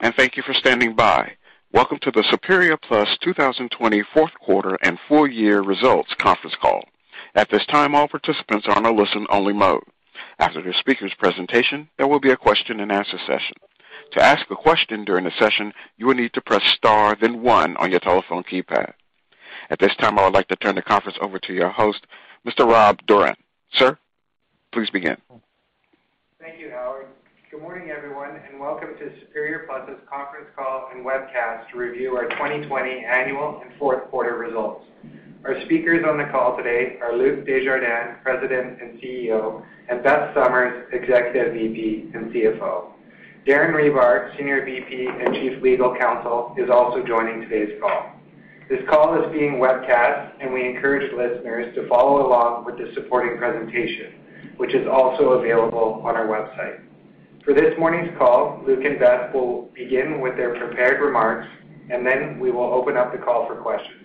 [0.00, 1.32] and thank you for standing by.
[1.72, 6.82] Welcome to the Superior Plus 2020 fourth quarter and full year results conference call.
[7.34, 9.84] At this time, all participants are on a listen-only mode.
[10.38, 13.56] After the speaker's presentation, there will be a question-and-answer session.
[14.12, 17.76] To ask a question during the session, you will need to press star then one
[17.76, 18.94] on your telephone keypad.
[19.68, 22.06] At this time, I would like to turn the conference over to your host,
[22.46, 22.66] Mr.
[22.66, 23.36] Rob Dorran.
[23.74, 23.98] Sir,
[24.72, 25.18] please begin.
[26.40, 27.06] Thank you, Howard.
[27.50, 32.28] Good morning, everyone, and welcome to Superior Plus's conference call and webcast to review our
[32.28, 34.84] 2020 annual and fourth quarter results.
[35.44, 40.86] Our speakers on the call today are Luc Desjardins, President and CEO, and Beth Summers,
[40.92, 42.92] Executive VP and CFO.
[43.44, 48.12] Darren Hribar, Senior VP and Chief Legal Counsel, is also joining today's call.
[48.68, 53.38] This call is being webcast, and we encourage listeners to follow along with the supporting
[53.38, 54.14] presentation,
[54.56, 56.82] which is also available on our website.
[57.44, 61.48] For this morning's call, Luc and Beth will begin with their prepared remarks,
[61.88, 64.04] and then we will open up the call for questions.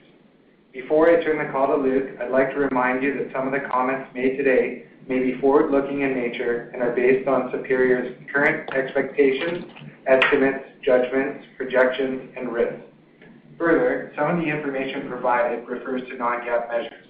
[0.72, 3.52] Before I turn the call to Luc, I'd like to remind you that some of
[3.52, 8.74] the comments made today may be forward-looking in nature and are based on Superior's current
[8.74, 9.66] expectations,
[10.08, 12.88] estimates, judgments, projections, and risks.
[13.58, 17.08] Further, some of the information provided refers to non-GAAP measures.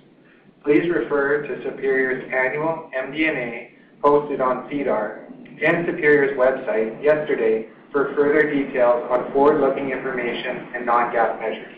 [0.63, 5.24] Please refer to Superior's annual MD&A posted on SEDAR
[5.63, 11.75] and Superior's website yesterday for further details on forward-looking information and non-GAAP measures.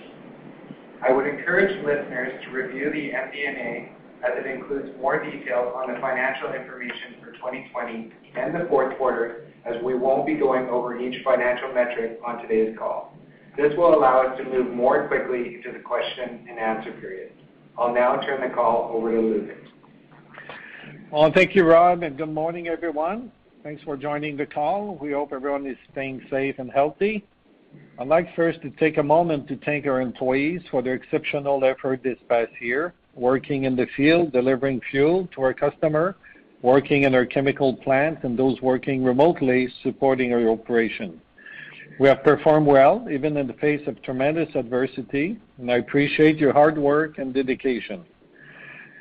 [1.08, 3.92] I would encourage listeners to review the MD&A
[4.26, 9.46] as it includes more details on the financial information for 2020 and the fourth quarter,
[9.66, 13.16] as we won't be going over each financial metric on today's call.
[13.56, 17.34] This will allow us to move more quickly into the question-and-answer period.
[17.78, 19.50] I'll now turn the call over to Luc.
[21.12, 23.32] Well, thank you, Rob, and good morning, everyone.
[23.68, 24.96] Thanks for joining the call.
[24.96, 27.26] We hope everyone is staying safe and healthy.
[28.00, 32.02] I'd like first to take a moment to thank our employees for their exceptional effort
[32.02, 36.16] this past year, working in the field, delivering fuel to our customer,
[36.62, 41.20] working in our chemical plants, and those working remotely, supporting our operation.
[42.00, 46.54] We have performed well, even in the face of tremendous adversity, and I appreciate your
[46.54, 48.06] hard work and dedication.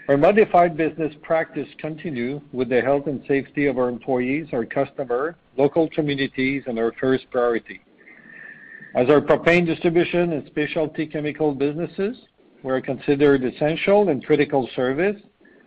[0.09, 5.37] Our modified business practice continue with the health and safety of our employees, our customer,
[5.56, 7.81] local communities, and our first priority.
[8.94, 12.17] As our propane distribution and specialty chemical businesses,
[12.62, 15.21] we're considered essential and critical service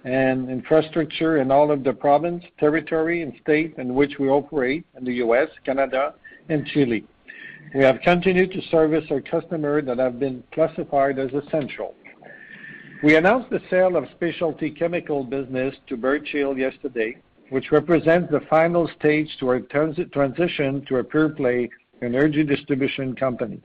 [0.06, 5.04] and infrastructure in all of the province, territory, and state in which we operate in
[5.04, 6.14] the U.S., Canada,
[6.48, 7.04] and Chile.
[7.76, 11.94] We have continued to service our customers that have been classified as essential.
[13.02, 17.16] We announced the sale of specialty chemical business to Birla yesterday,
[17.50, 21.70] which represents the final stage to our transition to a pure-play
[22.02, 23.62] energy distribution company.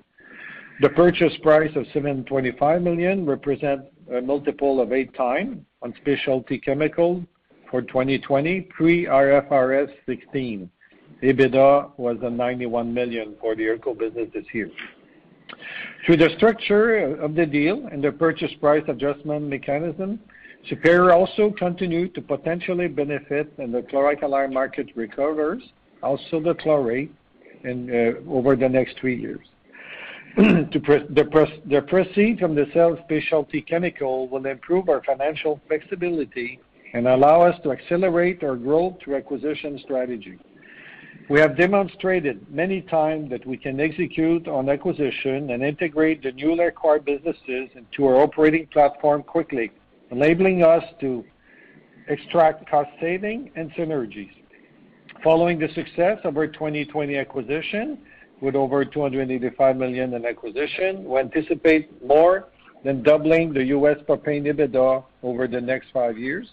[0.82, 7.24] The purchase price of 725 million represents a multiple of 8x on specialty chemical
[7.72, 10.70] for 2020 pre-IFRS 16.
[11.24, 14.70] EBITDA was 91 million for the ERCO business this year.
[16.04, 20.20] Through the structure of the deal and the purchase price adjustment mechanism,
[20.68, 25.62] Superior also continued to potentially benefit when the chlor-alkali market recovers,
[26.02, 27.10] also the chlorate,
[27.66, 29.46] uh, over the next three years.
[30.36, 36.60] The proceeds from the sale of specialty chemical will improve our financial flexibility
[36.94, 40.38] and allow us to accelerate our growth through acquisition strategy.
[41.30, 46.66] We have demonstrated many times that we can execute on acquisition and integrate the newly
[46.66, 49.70] acquired businesses into our operating platform quickly,
[50.10, 51.24] enabling us to
[52.08, 54.32] extract cost saving and synergies.
[55.22, 57.98] Following the success of our 2020 acquisition,
[58.42, 62.48] with over 285 million in acquisition, we anticipate more
[62.84, 63.96] than doubling the U.S.
[64.06, 66.48] propane EBITDA over the next five years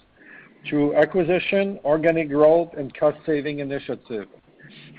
[0.70, 4.28] through acquisition, organic growth, and cost-saving initiative.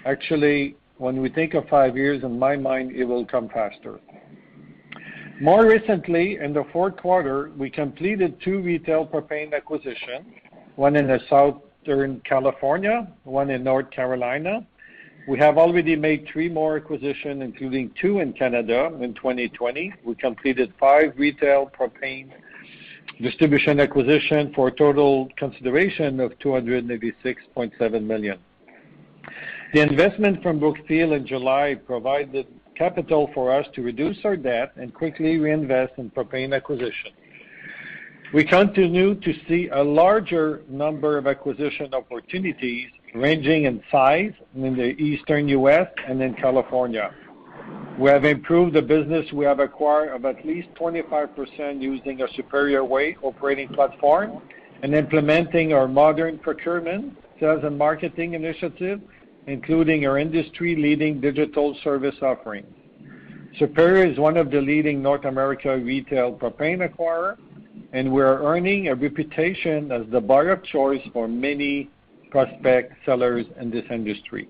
[0.04, 4.00] Actually, when we think of five years, in my mind, it will come faster.
[5.40, 10.26] More recently, in the fourth quarter, we completed two retail propane acquisitions,
[10.76, 14.66] one in the Southern California, one in North Carolina,
[15.28, 19.92] We have already made three more acquisitions, including two in Canada in 2020.
[20.04, 22.30] We completed five retail propane
[23.20, 28.38] distribution acquisitions for a total consideration of 286.7 million.
[29.72, 32.46] The investment from Brookfield in July provided
[32.76, 37.12] capital for us to reduce our debt and quickly reinvest in propane acquisition.
[38.34, 44.94] We continue to see a larger number of acquisition opportunities ranging in size in the
[45.00, 45.88] Eastern U.S.
[46.06, 47.14] and in California.
[47.98, 52.84] We have improved the business we have acquired of at least 25% using a Superior
[52.84, 54.42] Way operating platform
[54.82, 59.00] and implementing our modern procurement, sales, and marketing initiative,
[59.46, 62.64] including our industry-leading digital service offering.
[63.58, 67.36] Superior is one of the leading North America retail propane acquirer,
[67.92, 71.90] and we are earning a reputation as the buyer of choice for many
[72.30, 74.48] prospect sellers in this industry.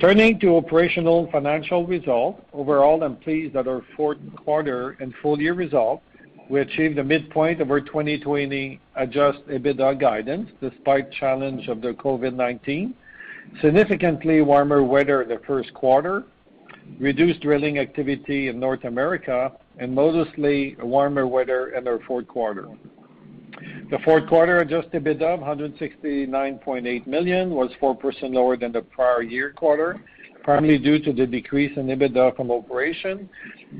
[0.00, 2.40] Turning to operational financial results.
[2.52, 6.02] Overall, I'm pleased that our fourth quarter and full-year results,
[6.48, 12.94] we achieved the midpoint of our 2020 adjusted EBITDA guidance despite challenge of the COVID-19,
[13.60, 16.24] significantly warmer weather in the first quarter,
[16.98, 22.68] reduced drilling activity in North America, and modestly warmer weather in our fourth quarter.
[23.90, 29.52] The fourth quarter adjusted EBITDA of 169.8 million was 4% lower than the prior year
[29.52, 30.00] quarter,
[30.44, 33.28] primarily due to the decrease in EBITDA from operation.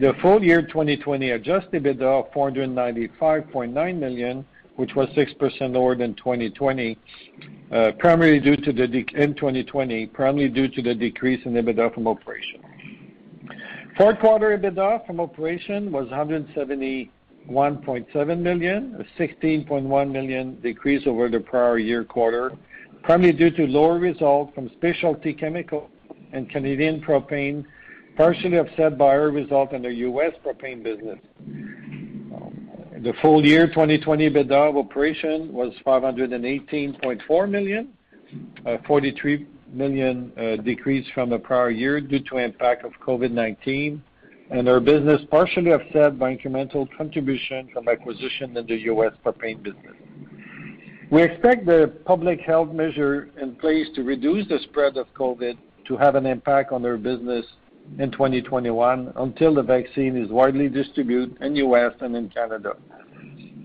[0.00, 4.44] The full year 2020 adjusted EBITDA of 495.9 million,
[4.80, 6.96] which was 6% lower than 2020,
[7.70, 8.88] uh, primarily due to the
[10.94, 12.62] decrease in EBITDA from operation.
[13.98, 21.78] Fourth quarter EBITDA from operation was 171.7 million, a 16.1 million decrease over the prior
[21.78, 22.56] year quarter,
[23.02, 25.90] primarily due to lower results from specialty chemical
[26.32, 27.66] and Canadian propane,
[28.16, 30.32] partially offset by our result in the U.S.
[30.42, 31.18] propane business.
[33.02, 37.88] The full year 2020 EBITDA of operation was 518.4 million,
[38.66, 44.02] a 43 million uh, decrease from the prior year due to impact of COVID-19,
[44.50, 49.12] and our business partially offset by incremental contribution from acquisition in the U.S.
[49.24, 49.96] propane business.
[51.10, 55.56] We expect the public health measure in place to reduce the spread of COVID
[55.86, 57.46] to have an impact on our business
[57.98, 61.92] in 2021 until the vaccine is widely distributed in U.S.
[62.00, 62.76] and in Canada.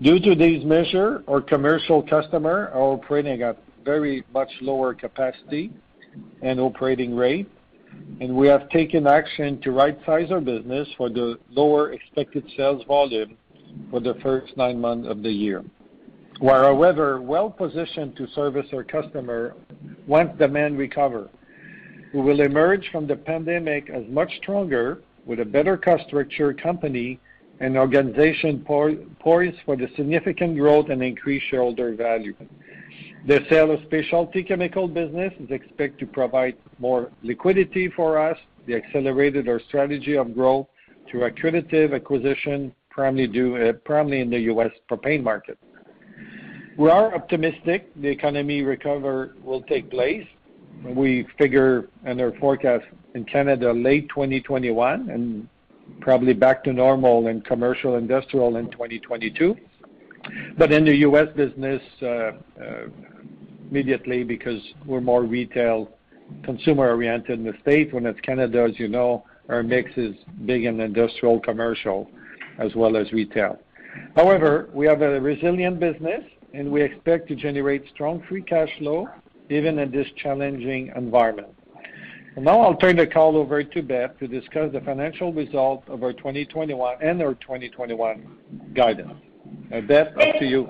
[0.02, 5.72] Due to these measures, our commercial customers are operating at very much lower capacity
[6.42, 7.48] and operating rate,
[8.20, 13.36] and we have taken action to right-size our business for the lower expected sales volume
[13.90, 15.64] for the first nine months of the year.
[16.40, 19.54] We are, however, well-positioned to service our customers
[20.06, 21.30] once demand recovers.
[22.12, 27.18] We will emerge from the pandemic as much stronger with a better cost structure company
[27.60, 32.34] and organization poised for the significant growth and increased shareholder value.
[33.26, 38.38] The sale of specialty chemical business is expected to provide more liquidity for us.
[38.66, 40.66] We accelerated our strategy of growth
[41.10, 44.70] through accretive acquisition, primarily uh, in the U.S.
[44.90, 45.58] propane market.
[46.76, 50.26] We are optimistic the economy recovery will take place.
[50.84, 52.84] We figure in our forecast
[53.14, 55.48] in Canada late 2021 and
[56.00, 59.56] probably back to normal in commercial industrial in 2022.
[60.58, 61.28] But In the U.S.
[61.36, 62.32] business, uh, uh,
[63.70, 65.90] immediately because we're more retail
[66.42, 70.80] consumer-oriented in the States, when it's Canada, as you know, our mix is big in
[70.80, 72.10] industrial commercial
[72.58, 73.58] as well as retail.
[74.16, 79.08] However, we have a resilient business, and we expect to generate strong free cash flow
[79.50, 81.48] even in this challenging environment.
[82.36, 86.12] Now I'll turn the call over to Beth to discuss the financial results of our
[86.12, 89.14] 2021 and our 2021 guidance.
[89.88, 90.68] Beth, up to you.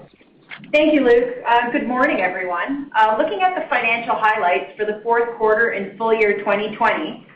[0.73, 1.25] Thank you, Luc.
[1.47, 2.91] Uh, good morning, everyone.
[2.97, 7.27] Uh, looking at the financial highlights for the fourth quarter and full year 2020,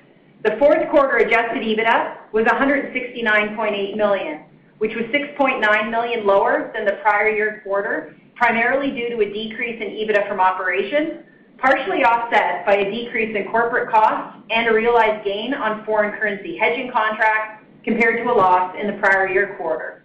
[0.42, 4.44] the fourth quarter adjusted EBITDA was 169.8 million,
[4.78, 9.82] which was 6.9 million lower than the prior year quarter, primarily due to a decrease
[9.82, 11.25] in EBITDA from operations,
[11.61, 16.57] partially offset by a decrease in corporate costs and a realized gain on foreign currency
[16.57, 20.02] hedging contracts compared to a loss in the prior year quarter.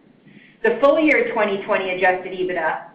[0.63, 2.89] The full year 2020 adjusted EBITDA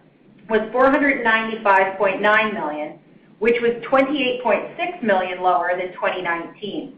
[0.49, 2.99] was 495.9 million,
[3.39, 6.97] which was 28.6 million lower than 2019.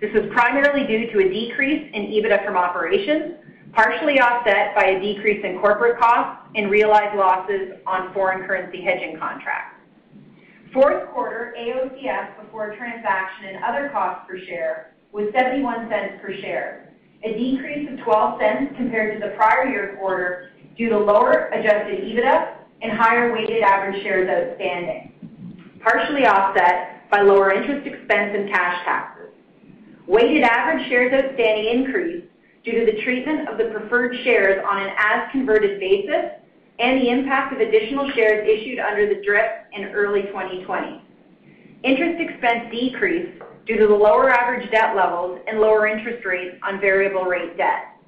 [0.00, 3.34] This was primarily due to a decrease in EBITDA from operations,
[3.72, 9.18] partially offset by a decrease in corporate costs and realized losses on foreign currency hedging
[9.18, 9.71] contracts.
[10.72, 17.34] Fourth quarter AOCF before transaction and other costs per share was $0.71 per share, a
[17.34, 22.90] decrease of $0.12 compared to the prior year quarter due to lower adjusted EBITDA and
[22.90, 25.12] higher weighted average shares outstanding,
[25.80, 29.28] partially offset by lower interest expense and cash taxes.
[30.06, 32.26] Weighted average shares outstanding increased
[32.64, 36.32] due to the treatment of the preferred shares on an as-converted basis
[36.82, 41.00] and the impact of additional shares issued under the DRIP in early 2020.
[41.84, 46.80] Interest expense decreased due to the lower average debt levels and lower interest rates on
[46.80, 48.00] variable rate debt.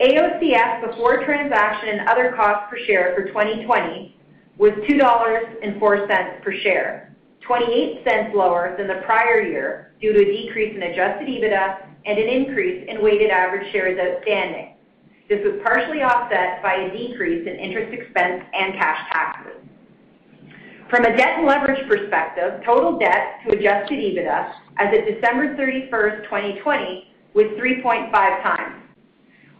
[0.00, 4.16] AOCF before transaction and other costs per share for 2020
[4.58, 5.44] was 2.04 dollars
[6.42, 7.16] per share,
[7.48, 12.28] $0.28 lower than the prior year due to a decrease in adjusted EBITDA and an
[12.28, 14.74] increase in weighted average shares outstanding.
[15.32, 19.64] This was partially offset by a decrease in interest expense and cash taxes.
[20.90, 26.24] From a debt and leverage perspective, total debt to adjusted EBITDA as of December 31st,
[26.24, 28.82] 2020, was 3.5 times,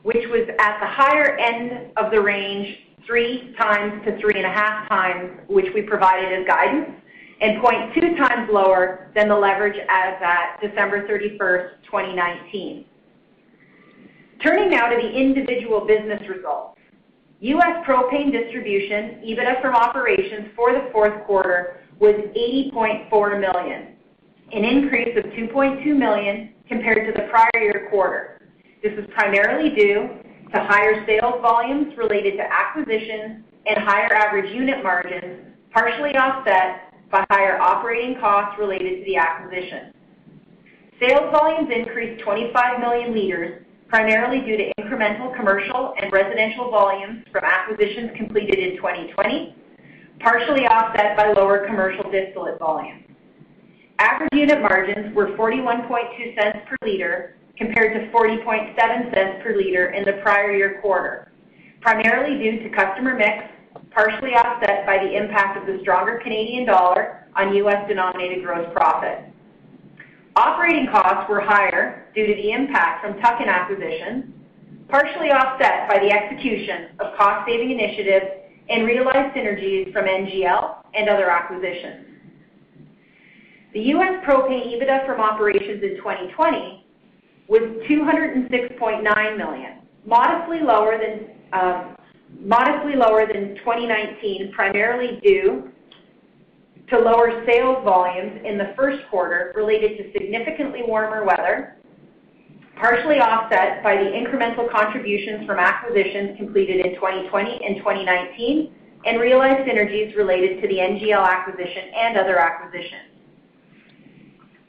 [0.03, 2.77] which was at the higher end of the range
[3.07, 6.91] 3 times to 3.5 times, which we provided as guidance,
[7.41, 12.85] and 0.2 times lower than the leverage as at December 31st, 2019.
[14.43, 16.77] Turning now to the individual business results.
[17.41, 17.87] U.S.
[17.87, 23.95] propane distribution EBITDA from operations for the fourth quarter was 80.4 million,
[24.53, 28.41] an increase of 2.2 million compared to the prior year quarter.
[28.83, 30.09] This is primarily due
[30.53, 37.25] to higher sales volumes related to acquisitions and higher average unit margins, partially offset by
[37.31, 39.93] higher operating costs related to the acquisition.
[41.01, 43.62] Sales volumes increased 25 million liters,
[43.93, 49.55] primarily due to incremental commercial and residential volumes from acquisitions completed in 2020,
[50.19, 53.05] partially offset by lower commercial distillate volumes.
[53.99, 60.57] Average unit margins were 0.412 per liter compared to 0.407 per liter in the prior
[60.57, 61.31] year quarter,
[61.83, 63.45] primarily due to customer mix,
[63.91, 69.32] partially offset by the impact of the stronger Canadian dollar on U.S.-denominated gross profit.
[70.37, 74.33] Operating costs were higher due to the impact from tuck-in acquisitions,
[74.89, 78.27] partially offset by the execution of cost-saving initiatives
[78.71, 82.07] and realized synergies from NGL and other acquisitions.
[83.75, 84.25] The U.S.
[84.27, 86.87] propane EBITDA from operations in 2020
[87.49, 91.97] was 206.9 million, modestly lower than um,
[93.57, 95.71] 2019, primarily due
[96.93, 101.77] to lower sales volumes in the first quarter related to significantly warmer weather,
[102.77, 108.75] partially offset by the incremental contributions from acquisitions completed in 2020 and 2019,
[109.07, 113.09] and realized synergies related to the NGL acquisition and other acquisitions.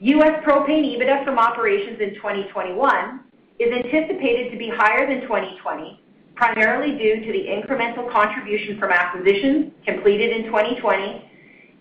[0.00, 0.42] U.S.
[0.44, 3.20] propane EBITDA from operations in 2021
[3.58, 6.02] is anticipated to be higher than 2020,
[6.34, 11.30] primarily due to the incremental contribution from acquisitions completed in 2020,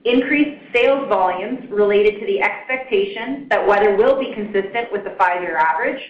[0.06, 5.58] increased sales volumes related to the expectation that weather will be consistent with the five-year
[5.58, 6.02] average,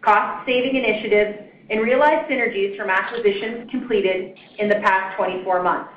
[0.00, 1.38] cost-saving initiatives,
[1.70, 5.90] and realized synergies from acquisitions completed in the past 24 months.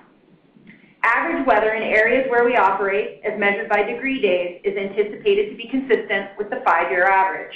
[1.03, 5.55] Average weather in areas where we operate, as measured by degree days, is anticipated to
[5.55, 7.53] be consistent with the five-year average.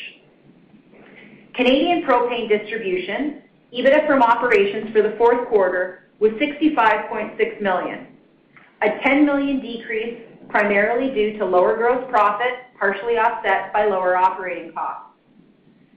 [1.55, 3.41] Canadian propane distribution
[3.73, 8.07] EBITDA from operations for the fourth quarter was 65.6 million,
[8.81, 14.73] a 10 million decrease primarily due to lower gross profit, partially offset by lower operating
[14.73, 15.05] costs.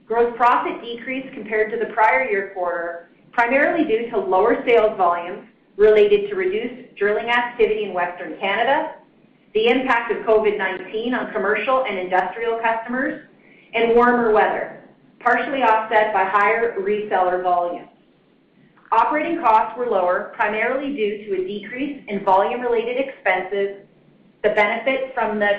[0.05, 5.47] Gross profit decreased compared to the prior year quarter, primarily due to lower sales volumes
[5.77, 8.95] related to reduced drilling activity in Western Canada,
[9.53, 13.27] the impact of COVID-19 on commercial and industrial customers,
[13.73, 14.83] and warmer weather,
[15.19, 17.87] partially offset by higher reseller volumes.
[18.93, 23.77] Operating costs were lower, primarily due to a decrease in volume-related expenses,
[24.43, 25.49] the benefit from the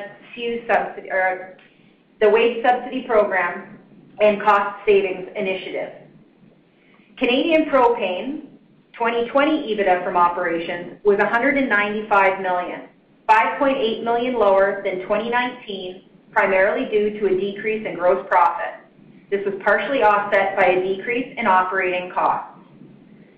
[2.31, 3.81] wage subsidy program,
[4.21, 5.97] and cost savings initiatives.
[7.19, 8.43] Canadian propane
[8.93, 12.83] 2020 EBITDA from operations was 195 million,
[13.29, 18.75] 5.8 million lower than 2019, primarily due to a decrease in gross profit.
[19.29, 22.54] This was partially offset by a decrease in operating costs.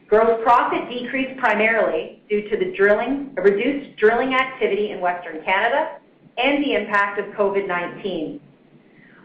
[0.08, 5.98] Gross profit decreased primarily due to the drilling, reduced drilling activity in Western Canada
[6.38, 8.38] and the impact of COVID-19.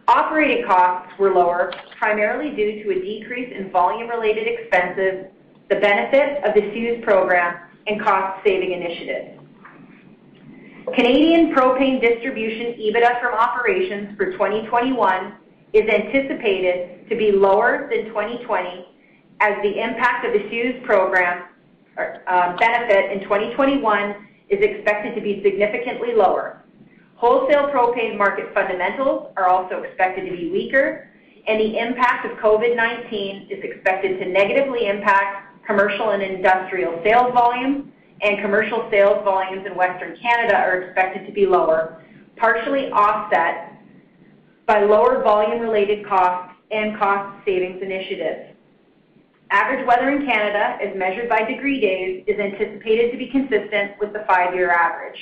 [0.07, 5.27] Operating costs were lower, primarily due to a decrease in volume-related expenses,
[5.69, 9.39] the benefit of the CEWS program, and cost-saving initiatives.
[10.95, 15.33] Canadian propane distribution EBITDA from operations for 2021
[15.73, 18.90] is anticipated to be lower than 2020
[19.41, 21.45] as the impact of the CEWS program
[21.97, 26.63] uh, benefit in 2021 is expected to be significantly lower.
[27.15, 31.09] Wholesale propane market fundamentals are also expected to be weaker,
[31.47, 37.87] and the impact of COVID-19 is expected to negatively impact commercial and industrial sales volumes,
[38.21, 42.03] and commercial sales volumes in Western Canada are expected to be lower,
[42.37, 43.73] partially offset
[44.67, 48.50] by lower volume-related costs and cost savings initiatives.
[49.51, 54.13] Average weather in Canada, as measured by degree days, is anticipated to be consistent with
[54.13, 55.19] the five-year average.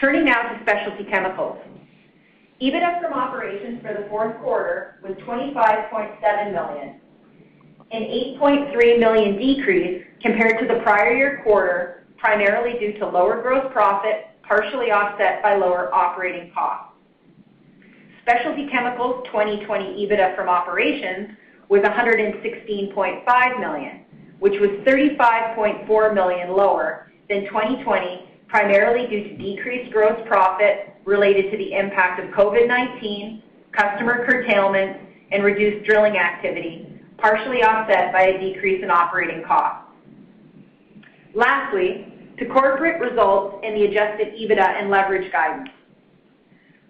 [0.00, 1.56] Turning now to specialty chemicals.
[2.60, 7.00] EBITDA from operations for the fourth quarter was 25.7 million,
[7.92, 8.02] an
[8.40, 14.30] 8.3 million decrease compared to the prior year quarter, primarily due to lower gross profit,
[14.42, 16.96] partially offset by lower operating costs.
[18.22, 21.36] Specialty Chemicals 2020 EBITDA from operations
[21.72, 24.00] was 116.5 million,
[24.40, 31.56] which was 35.4 million lower than 2020, primarily due to decreased gross profit related to
[31.56, 34.98] the impact of COVID-19, customer curtailment,
[35.30, 39.88] and reduced drilling activity, partially offset by a decrease in operating costs.
[41.34, 42.06] Lastly,
[42.38, 45.70] to corporate results and the adjusted EBITDA and leverage guidance.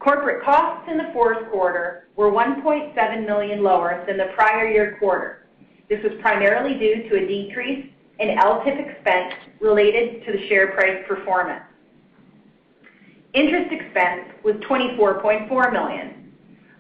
[0.03, 5.47] Corporate costs in the fourth quarter were 1.7 million lower than the prior year quarter.
[5.89, 7.87] This was primarily due to a decrease
[8.19, 11.63] in LTIP expense related to the share price performance.
[13.33, 16.33] Interest expense was 24.4 million,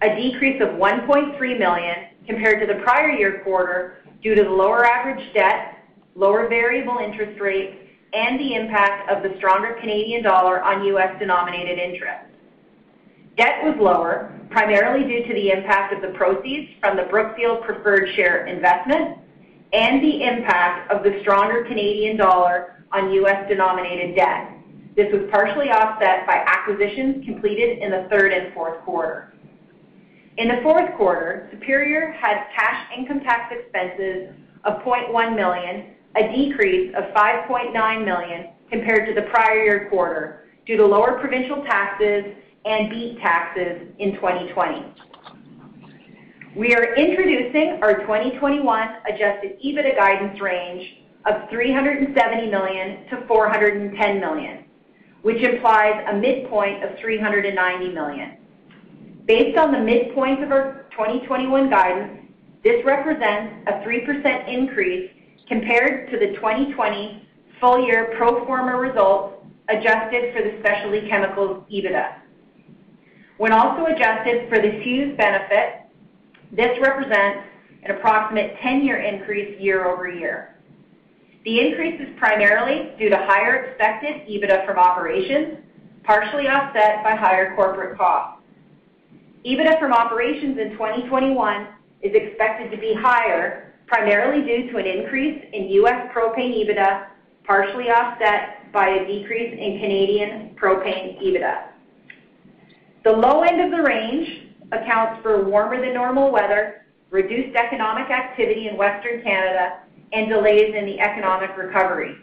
[0.02, 4.84] a decrease of 1.3 million compared to the prior year quarter due to the lower
[4.84, 5.78] average debt,
[6.16, 7.76] lower variable interest rates,
[8.14, 12.31] and the impact of the stronger Canadian dollar on U.S.-denominated interest.
[13.36, 18.08] Debt was lower, primarily due to the impact of the proceeds from the Brookfield preferred
[18.14, 19.18] share investment
[19.72, 24.52] and the impact of the stronger Canadian dollar on U.S.-denominated debt.
[24.94, 29.33] This was partially offset by acquisitions completed in the third and fourth quarter.
[30.37, 36.94] In the fourth quarter, Superior had cash income tax expenses of 0.1 million, a decrease
[36.94, 42.24] of 5.9 million compared to the prior year quarter due to lower provincial taxes
[42.64, 44.94] and BEAT taxes in 2020.
[46.55, 54.64] We are introducing our 2021 adjusted EBITDA guidance range of $370 million-$410 million,
[55.22, 58.37] which implies a midpoint of $390 million.
[59.27, 62.29] Based on the midpoint of our 2021 guidance,
[62.62, 65.11] this represents a 3% increase
[65.48, 67.29] compared to the 2020
[67.61, 69.37] full year pro forma results
[69.68, 72.21] adjusted for the specialty chemicals EBITDA.
[73.38, 75.83] When also adjusted for the CEWS benefit,
[76.53, 77.47] this represents
[77.83, 80.57] an approximate 10-year increase year-over-year.
[81.45, 85.59] The increase is primarily due to higher expected EBITDA from operations,
[86.05, 88.42] partially offset by higher corporate costs.
[89.45, 91.66] EBITDA from operations in 2021
[92.03, 96.12] is expected to be higher, primarily due to an increase in U.S.
[96.14, 97.07] propane EBITDA,
[97.45, 101.71] partially offset by a decrease in Canadian propane EBITDA.
[103.04, 108.68] The low end of the range accounts for warmer than normal weather, reduced economic activity
[108.68, 109.80] in Western Canada,
[110.12, 112.16] and delays in the economic recovery.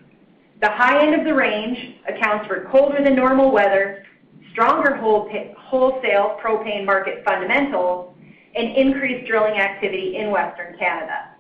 [0.61, 4.05] The high end of the range accounts for colder than normal weather,
[4.51, 8.15] stronger wholesale propane market fundamentals,
[8.55, 11.35] and increased drilling activity in Western Canada.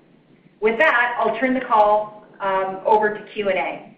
[0.61, 3.97] With that, I'll turn the call um, over to Q&A.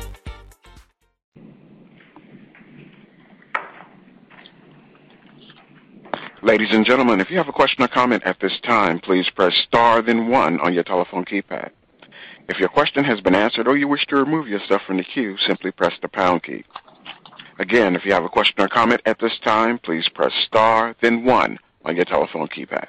[6.43, 9.53] Ladies and gentlemen, if you have a question or comment at this time, please press
[9.67, 11.69] star then one on your telephone keypad.
[12.49, 15.37] If your question has been answered or you wish to remove yourself from the queue,
[15.45, 16.63] simply press the pound key.
[17.59, 21.25] Again, if you have a question or comment at this time, please press star then
[21.25, 22.87] one on your telephone keypad.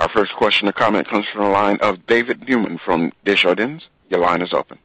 [0.00, 3.84] Our first question or comment comes from the line of David Newman from Desjardins.
[4.10, 4.78] Your line is open.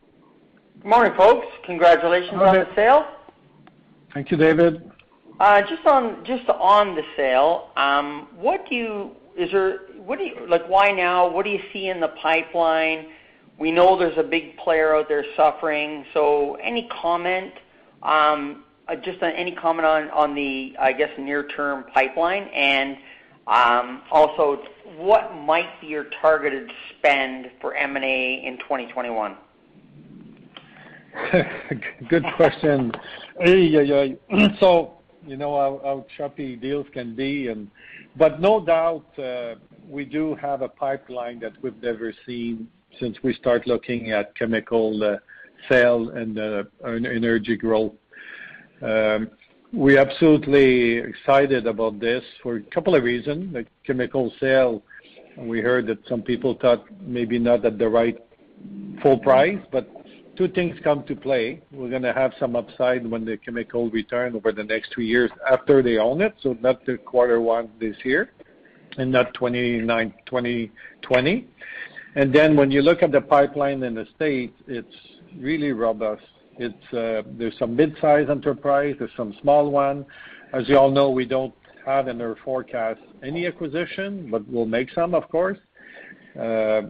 [0.83, 1.47] Good morning, folks.
[1.65, 3.07] Congratulations on the sale.
[4.13, 4.91] Thank you, David.
[5.39, 9.11] Uh, just on the sale, um, what do you
[10.47, 10.67] like?
[10.67, 11.29] Why now?
[11.29, 13.07] What do you see in the pipeline?
[13.59, 16.05] We know there's a big player out there suffering.
[16.13, 17.53] So, any comment?
[18.01, 22.97] Um, uh, just on any comment on on the I guess near term pipeline and
[23.47, 24.63] um, also
[24.97, 29.37] what might be your targeted spend for M and A in 2021?
[32.09, 32.91] Good question.
[35.27, 37.69] you know how, how choppy deals can be, and
[38.15, 39.55] but no doubt uh,
[39.87, 42.67] we do have a pipeline that we've never seen
[42.99, 45.17] since we start looking at chemical uh,
[45.69, 47.93] sale and uh, energy growth.
[48.81, 49.29] Um,
[49.73, 53.53] we're absolutely excited about this for a couple of reasons.
[53.53, 54.81] The chemical sale,
[55.37, 58.17] we heard that some people thought maybe not at the right
[59.01, 59.89] full price, but
[60.37, 61.61] two things come to play.
[61.71, 65.31] We're going to have some upside when the chemical return over the next two years
[65.49, 68.31] after they own it, so not the quarter one this year
[68.97, 71.47] and not 2020.
[72.15, 74.95] And then when you look at the pipeline in the States, it's
[75.37, 76.23] really robust.
[76.57, 80.05] It's uh, There's some mid-size enterprise, there's some small one.
[80.53, 81.53] As you all know, we don't
[81.85, 85.59] have in our forecast any acquisition, but we'll make some, of course.
[86.39, 86.83] Uh,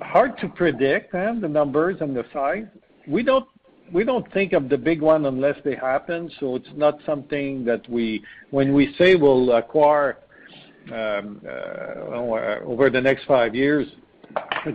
[0.00, 2.66] hard to predict, the numbers and the size.
[3.06, 3.46] We don't
[3.92, 7.88] we don't think of the big one unless they happen, so it's not something that
[7.88, 10.18] we when we say we'll acquire
[10.92, 13.86] um, uh, over the next five years,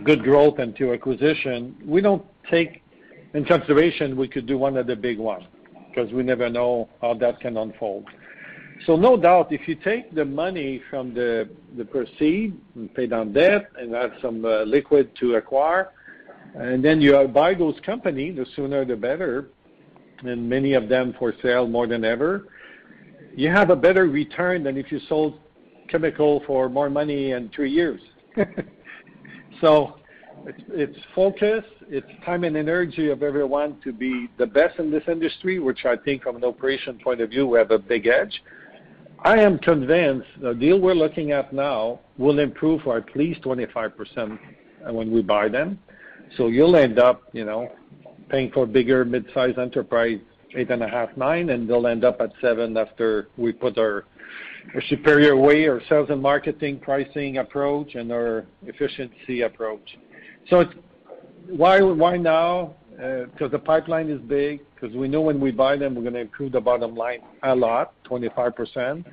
[0.04, 2.82] good growth and into acquisition, we don't take
[3.34, 5.44] in consideration we could do one of the big ones
[5.88, 8.06] because we never know how that can unfold.
[8.86, 13.32] So no doubt, if you take the money from the the proceed and pay down
[13.32, 15.92] debt and add some uh, liquid to acquire,
[16.54, 19.50] and then you buy those companies, the sooner the better,
[20.24, 22.48] and many of them for sale more than ever,
[23.34, 25.38] you have a better return than if you sold
[25.88, 28.00] chemical for more money in three years.
[30.74, 35.58] it's focus, it's time and energy of everyone to be the best in this industry,
[35.58, 38.42] which I think from an operation point of view, we have a big edge.
[39.24, 44.38] I am convinced the deal we're looking at now will improve for at least 25%
[44.90, 45.78] when we buy them.
[46.36, 47.70] So you'll end up, you know,
[48.28, 50.18] paying for bigger mid-sized enterprise,
[50.56, 54.06] eight and a half, nine, and they'll end up at seven after we put our,
[54.88, 59.98] superior way, our sales and marketing pricing approach, and our efficiency approach.
[61.48, 62.74] Why now?
[62.96, 64.60] Because the pipeline is big.
[64.74, 67.54] Because we know when we buy them, we're going to improve the bottom line a
[67.54, 69.06] lot, 25 percent.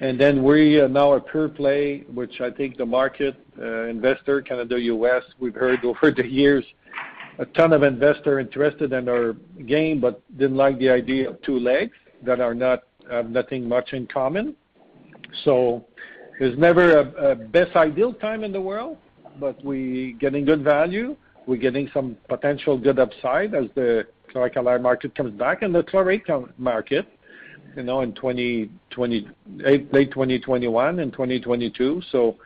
[0.00, 4.42] And then we are now a pure play, which I think the market, uh, investor,
[4.42, 6.64] Canada, U.S., we've heard over the years,
[7.38, 9.34] a ton of investor interested in our
[9.66, 13.92] game, but didn't like the idea of two legs that are not have nothing much
[13.92, 14.54] in common.
[15.44, 15.84] So
[16.38, 18.98] there's never a best ideal time in the world,
[19.38, 21.16] but we getting good value.
[21.46, 26.24] We're getting some potential good upside as the chlor-alkali market comes back, and the chlorate
[26.58, 27.06] market
[27.76, 32.02] you know, in 2020, late 2021 and 2022.
[32.10, 32.36] So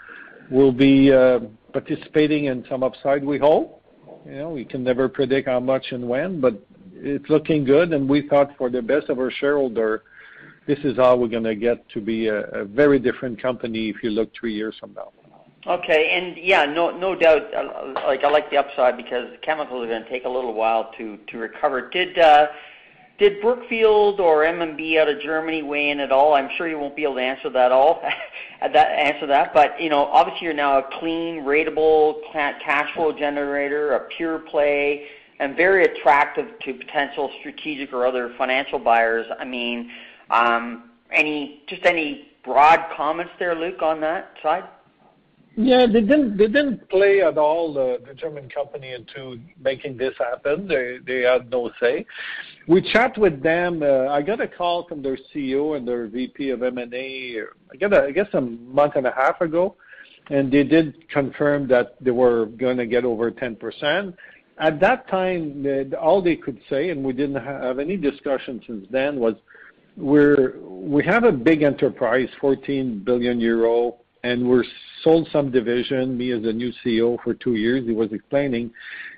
[0.50, 1.40] we'll be uh,
[1.72, 3.82] participating in some upside, we hope.
[4.26, 6.60] You know, we can never predict how much and when, but
[6.92, 10.02] it's looking good, and we thought for the best of our shareholder,
[10.66, 14.30] this is how we're gonna get to be a very different company if you look
[14.38, 15.12] three years from now.
[15.66, 16.10] Okay.
[16.10, 20.24] and Yeah, no doubt, uh, like I like the upside because chemicals are gonna take
[20.24, 21.88] a little while to recover.
[21.90, 22.48] Did uh
[23.18, 26.34] did Brookfield or MMB out of Germany weigh in at all?
[26.34, 28.00] I'm sure you won't be able to answer that all,
[28.62, 29.52] answer that.
[29.52, 35.06] But you know, obviously you're now a clean, ratable cash flow generator, a pure play,
[35.40, 39.26] and very attractive to potential strategic or other financial buyers.
[39.38, 39.90] I mean,
[40.30, 44.64] um, any just any broad comments there, Luc, on that side?
[45.60, 50.68] Yeah, they didn't they didn't play at all the, German company into making this happen.
[50.68, 52.06] They they had no say.
[52.68, 53.82] We chat with them.
[53.82, 57.40] Uh, I got a call from their CEO and their VP of M&A.
[57.72, 59.74] I guess a month and a half ago,
[60.30, 64.14] and they did confirm that they were going to get over 10%.
[64.60, 65.66] At that time,
[66.00, 69.34] all they could say, and we didn't have any discussion since then, was
[69.96, 73.96] we're we have a big enterprise, 14 billion euro
[74.28, 74.64] and we're
[75.02, 78.70] sold some division, me as a new CEO for two years, he was explaining.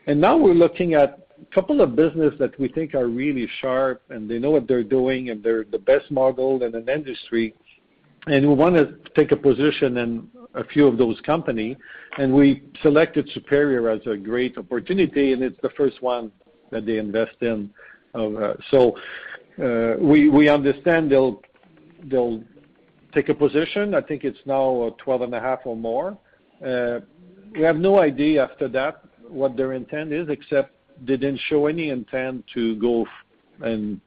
[0.07, 4.03] And now we're looking at a couple of business that we think are really sharp
[4.11, 7.55] and they know what they're doing and they're the best model in an industry.
[8.27, 11.77] And we want to take a position in a few of those companies.
[12.19, 16.31] And we selected Superior as a great opportunity, and it's the first one
[16.71, 17.71] that they invest in.
[18.15, 18.97] Uh, so
[19.63, 21.11] uh, we understand
[22.09, 22.43] they'll
[23.13, 23.95] take a position.
[23.95, 26.19] I think it's now uh, 12.5 or more.
[26.65, 27.01] Uh,
[27.53, 31.91] we have no idea after that what their intent is, except they didn't show any
[31.91, 33.07] intent to go
[33.61, 34.01] and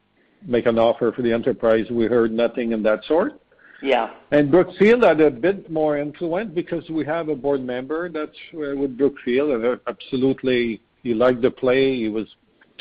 [0.46, 1.86] make an offer for the enterprise.
[1.90, 3.40] We heard nothing of that sort.
[3.82, 4.12] Yeah.
[4.32, 8.76] And Brookfield had a bit more influence because we have a board member that's uh,
[8.76, 11.98] with Brookfield, and absolutely, he liked the play.
[11.98, 12.28] He was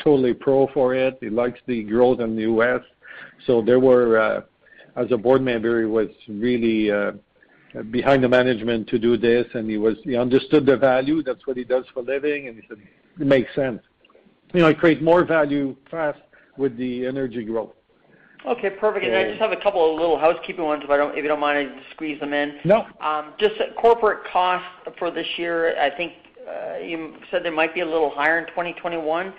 [0.01, 1.17] totally pro for it.
[1.19, 2.81] He likes the growth in the U.S.
[3.45, 4.45] So there were,
[4.95, 7.11] as a board member, he was really uh,
[7.91, 11.23] behind the management to do this, and he was he understood the value.
[11.23, 12.77] That's what he does for a living, and he said,
[13.19, 13.81] "It makes sense."
[14.53, 16.19] You know, create more value fast
[16.57, 17.71] with the energy growth.
[18.45, 19.05] Okay, perfect.
[19.05, 21.29] And I just have a couple of little housekeeping ones, if I don't, if you
[21.29, 22.59] don't mind, I squeeze them in.
[22.65, 22.85] No.
[22.99, 24.67] Um, just corporate costs
[24.99, 26.13] for this year, I think
[26.47, 29.33] uh, you said they might be a little higher in 2021.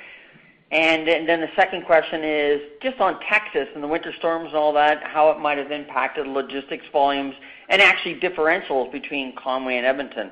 [0.70, 4.72] And then the second question is just on Texas and the winter storms and all
[4.72, 7.34] that, how it might have impacted logistics volumes
[7.68, 10.30] and actually differentials between Conway and Edmonton.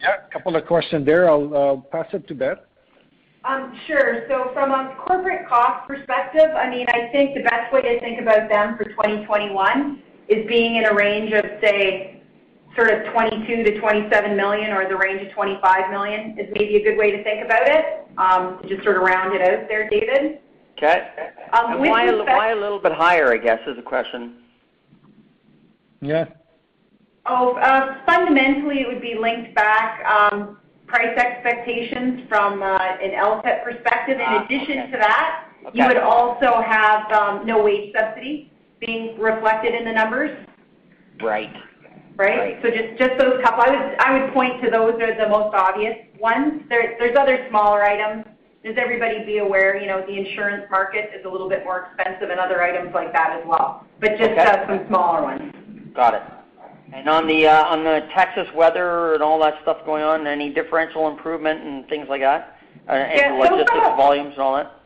[0.00, 1.28] Yeah, a couple of questions there.
[1.28, 2.58] I'll uh, pass it to Beth.
[3.44, 4.24] Um, sure.
[4.28, 8.20] So from a corporate cost perspective, I mean, I think the best way to think
[8.20, 12.11] about them for 2021 is being in a range of, say,
[12.76, 16.96] sort of 22 million-27 million, or the range of 25 million is maybe a good
[16.96, 20.38] way to think about it, um, to just sort of round it out there, David.
[20.78, 21.08] Okay.
[21.52, 24.38] Um, with respect- Why a little bit higher, I guess, is the question?
[26.00, 26.26] Yeah.
[27.26, 33.64] Oh, uh, fundamentally, it would be linked back, um, price expectations from uh, an LTIP
[33.64, 34.18] perspective.
[34.20, 34.54] Ah, okay.
[34.54, 35.78] In addition to that- Okay.
[35.78, 40.36] You would also have no wage subsidy being reflected in the numbers.
[41.22, 41.54] Right.
[42.16, 42.58] Right?
[42.62, 43.62] So just just those couple.
[43.64, 46.62] I would I would point to those as the most obvious ones.
[46.68, 48.26] There, there's other smaller items.
[48.64, 52.30] Just everybody be aware, you know, the insurance market is a little bit more expensive
[52.30, 53.84] and other items like that as well.
[54.00, 55.52] But just uh some smaller ones.
[55.94, 56.22] Got it.
[56.92, 60.52] And on the uh, on the Texas weather and all that stuff going on, any
[60.52, 62.58] differential improvement and things like that?
[62.86, 64.78] Yeah, so- And logistics volumes and all that?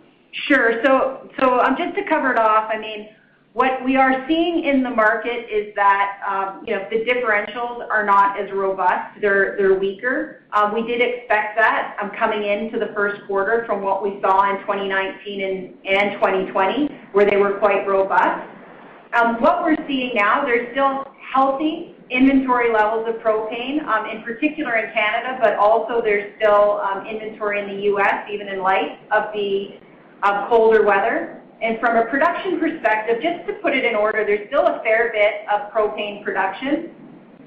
[0.46, 0.82] Sure.
[0.84, 3.08] So, so um, just to cover it off, I mean,
[3.56, 8.52] what we are seeing in the market is that, um, the differentials are not as
[8.52, 9.18] robust.
[9.18, 10.42] They're weaker.
[10.52, 14.50] Um, we did expect that, um, coming into the first quarter from what we saw
[14.50, 18.46] in 2019 and 2020, where they were quite robust.
[19.38, 23.80] What we're seeing now, there's still healthy inventory levels of propane,
[24.12, 28.98] in particular in Canada, but also there's still inventory in the U.S., even in light
[29.10, 29.78] of the
[30.50, 31.40] colder weather.
[31.62, 35.10] And from a production perspective, just to put it in order, there's still a fair
[35.12, 36.90] bit of propane production.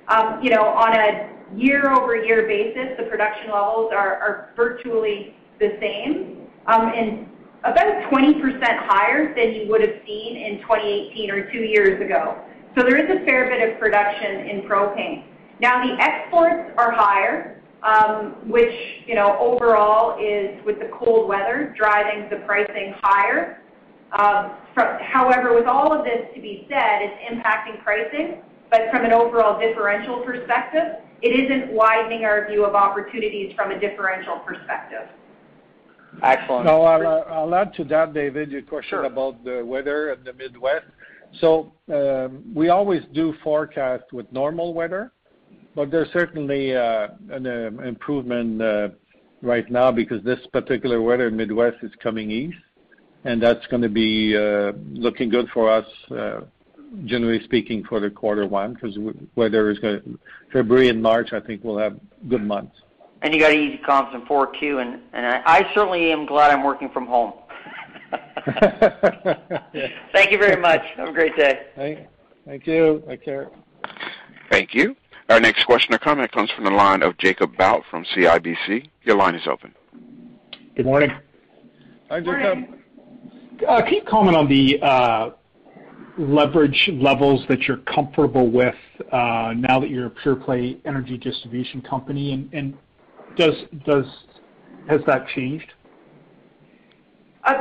[0.07, 6.91] Um, you know, on a year-over-year basis, the production levels are virtually the same, um,
[6.95, 7.27] and
[7.63, 8.41] about 20%
[8.87, 12.37] higher than you would have seen in 2018 or two years ago.
[12.77, 15.25] So there is a fair bit of production in propane.
[15.59, 18.73] Now, the exports are higher, um, which,
[19.05, 23.58] you know, overall is with the cold weather, driving the pricing higher.
[24.17, 28.41] Um, however, with all of this to be said, it's impacting pricing,
[28.71, 33.79] but from an overall differential perspective, it isn't widening our view of opportunities from a
[33.79, 35.07] differential perspective.
[36.23, 36.65] Excellent.
[36.65, 39.03] No, I'll add to that, David, your question- Sure.
[39.03, 40.85] about the weather in the Midwest.
[41.39, 45.11] So, um, we always do forecast with normal weather,
[45.75, 48.89] but there's certainly uh, an uh, improvement uh,
[49.43, 52.57] right now because this particular weather in Midwest is coming east,
[53.25, 56.41] and that's gonna be uh, looking good for us, uh,
[57.05, 58.97] generally speaking, for the quarter one, because
[59.35, 60.01] weather is gonna...
[60.51, 62.75] February and March, I think, we'll have good months.
[63.21, 66.89] And You got easy comps in 4Q, and and I certainly am glad I'm working
[66.89, 67.33] from home.
[70.13, 70.81] Thank you very much.
[70.95, 72.07] Have a great day.
[72.45, 73.03] Thank you.
[73.07, 73.49] Take care.
[74.49, 74.95] Thank you.
[75.29, 78.89] Our next question or comment comes from the line of Jacob Bout from CIBC.
[79.03, 79.75] Your line is open.
[80.75, 81.11] Good morning.
[82.09, 82.78] Hi, Jacob.
[83.67, 85.31] Uh, can you comment on the uh,
[86.17, 88.75] leverage levels that you're comfortable with
[89.11, 92.49] uh, now that you're a pure play energy distribution company?
[92.53, 92.77] And
[93.35, 94.05] does does
[94.87, 95.71] has that changed?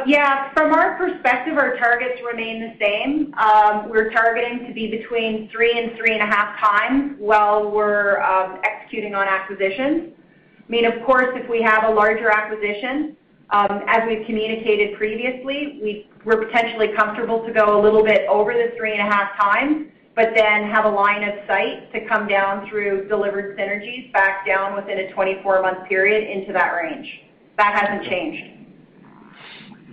[0.06, 0.52] Yeah.
[0.52, 3.34] From our perspective, our targets remain the same.
[3.34, 6.30] Um, we're targeting to be between 3 and 3.5
[6.60, 10.12] times while we're um, executing on acquisitions.
[10.58, 13.16] I mean, of course, if we have a larger acquisition,
[13.50, 19.36] as we've communicated previously, we're potentially comfortable to go a little bit over the 3.5
[19.40, 24.46] times, but then have a line of sight to come down through delivered synergies back
[24.46, 27.08] down within a 24-month period into that range.
[27.56, 28.42] That hasn't changed.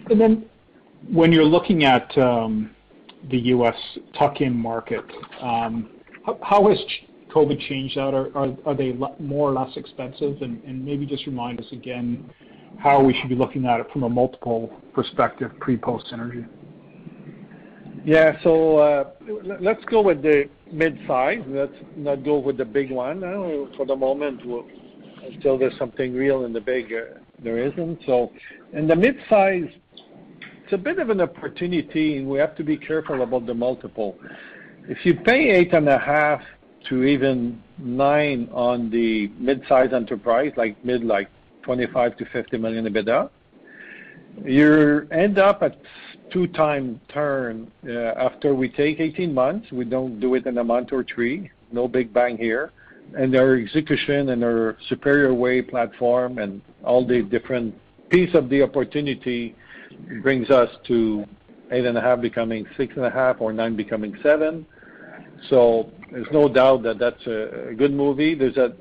[0.10, 0.46] And then,
[1.12, 2.72] When you're looking at um,
[3.30, 3.76] the U.S.
[4.18, 5.06] tuck-in market,
[5.42, 5.90] um,
[6.42, 6.80] how has
[7.30, 8.14] COVID changed that?
[8.66, 10.42] Are they more or less expensive?
[10.42, 12.30] And Maybe just remind us again
[12.80, 16.48] how we should be looking at it from a multiple perspective pre-post synergy.
[18.06, 18.38] Yeah.
[18.44, 19.10] So uh,
[19.60, 21.42] Let's go with the mid-size.
[21.48, 23.22] Let's not go with the big one.
[23.76, 24.42] For the moment,
[25.24, 28.00] until there's something real in the big, uh, there isn't.
[28.06, 28.32] So
[28.74, 29.70] In the mid-size,
[30.64, 34.18] it's a bit of an opportunity, and we have to be careful about the multiple.
[34.88, 36.42] If you pay 8.5
[36.90, 41.30] to even 9 on the mid-size enterprise, like mid, like
[41.66, 43.30] 25 to 50 million EBITDA,
[44.46, 45.78] you end up at
[46.32, 47.92] 2x turn uh,
[48.28, 49.72] after we take 18 months.
[49.72, 51.50] We don't do it in a month or three.
[51.72, 52.72] No big bang here.
[53.18, 57.76] and Our execution and our Superior Way platform and all the different
[58.10, 59.56] piece of the opportunity
[60.22, 61.26] brings us to
[61.72, 64.66] 8.5 becoming 6.5 or 9 becoming 7.
[65.50, 68.36] So There's no doubt that that's a good movie.
[68.36, 68.76] There's a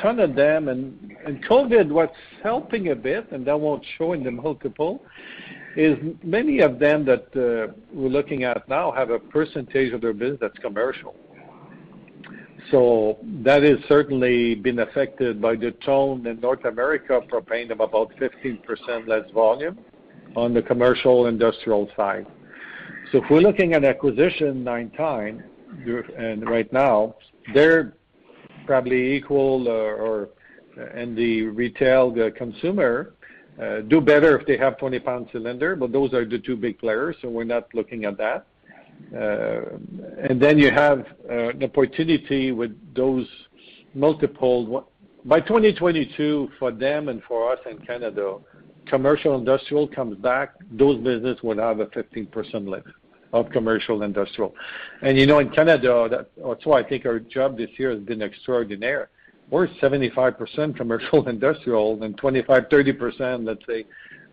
[0.00, 0.68] ton of them.
[0.68, 5.02] and and COVID, what's helping a bit, and that won't show in the multiple,
[5.76, 10.12] is many of them that uh, we're looking at now have a percentage of their
[10.12, 11.14] business that's commercial.
[12.70, 18.12] So That has certainly been affected by the tone in North America propane of about
[18.16, 19.78] 15% less volume
[20.34, 22.26] on the commercial industrial side.
[23.12, 25.42] So If we're looking at acquisition 9x,
[26.18, 27.14] and right now,
[27.54, 27.94] they're
[28.66, 30.28] probably equal uh, or
[30.94, 33.14] in the retail consumer
[33.62, 37.16] uh, do better if they have 20-pound cylinder, but those are the two big players,
[37.22, 38.46] so we're not looking at that.
[39.14, 39.78] Uh,
[40.28, 43.26] and then You have an opportunity with those
[43.94, 44.90] multiple.
[45.24, 48.36] By 2022, for them and for us in Canada,
[48.86, 52.88] commercial industrial comes back, those business would have a 15% lift
[53.32, 54.54] of commercial industrial.
[55.02, 58.22] And you know, in Canada, that's why I think our job this year has been
[58.22, 59.06] extraordinary.
[59.50, 63.84] We're 75% commercial industrial and 25, 30%, let's say,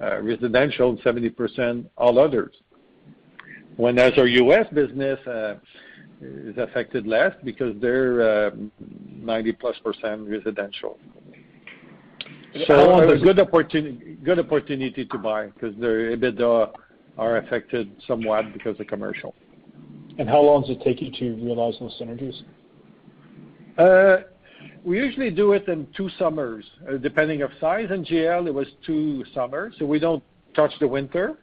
[0.02, 2.56] uh, residential, and 70% all others.
[3.78, 4.68] When as our U.S.
[4.74, 5.56] business uh,
[6.22, 10.98] is affected less because they're 90+% percent residential.
[12.68, 16.72] So A good opportunity to buy because their EBITDA
[17.18, 19.36] are affected somewhat because of commercial.
[20.18, 22.42] And How long does it take you to realize those synergies?
[23.78, 24.24] Uh,
[24.84, 27.90] we usually do it in two summers, uh, depending of size.
[27.90, 30.24] NGL, it was two summers, so we don't
[30.56, 31.40] touch the winter.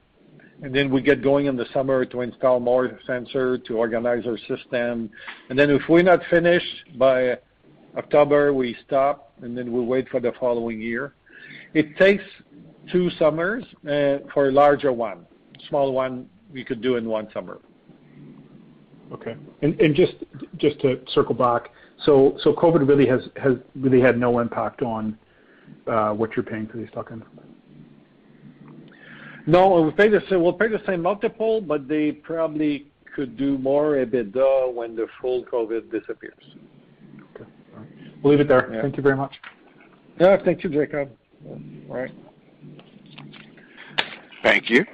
[0.62, 4.38] and Then we get going in the summer to install more sensor, to organize our
[4.38, 5.10] system.
[5.48, 7.38] and then If we're not finished by
[7.96, 11.14] October, we stop, and then we wait for the following year.
[11.74, 12.24] It takes
[12.92, 15.26] two summers uh, for a larger one
[15.68, 17.58] small one we could do in one summer.
[19.12, 19.36] Okay.
[19.62, 21.70] and Just to circle back,
[22.04, 23.20] so COVID really has
[23.74, 25.18] really had no impact on
[25.86, 27.24] uh, what you're paying for these tuck-ins?
[29.46, 29.68] No.
[29.68, 35.44] We'll pay the same multiple, but they probably could do more EBITDA when the full
[35.44, 36.34] COVID disappears.
[37.34, 37.50] Okay.
[37.74, 37.88] All right.
[38.22, 38.78] We'll leave it there.
[38.80, 39.34] Thank you very much.
[40.18, 40.36] Yeah.
[40.44, 41.10] Thank you, Jacob.
[41.48, 42.12] All right.
[44.42, 44.84] Thank you.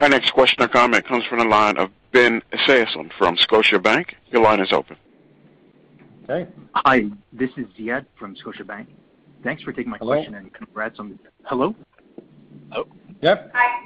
[0.00, 4.14] Our next question or comment comes from the line of Ben Isaacson from Scotiabank.
[4.32, 4.96] Your line is open.
[6.26, 6.46] Hey.
[6.74, 7.02] Hi,
[7.34, 8.86] this is Ziad from Scotiabank.
[9.44, 10.14] Thanks for taking my Hello?
[10.14, 11.10] question and congrats on.
[11.10, 11.74] The Hello?
[12.74, 12.84] Oh.
[13.20, 13.50] Yep.
[13.52, 13.82] Hi.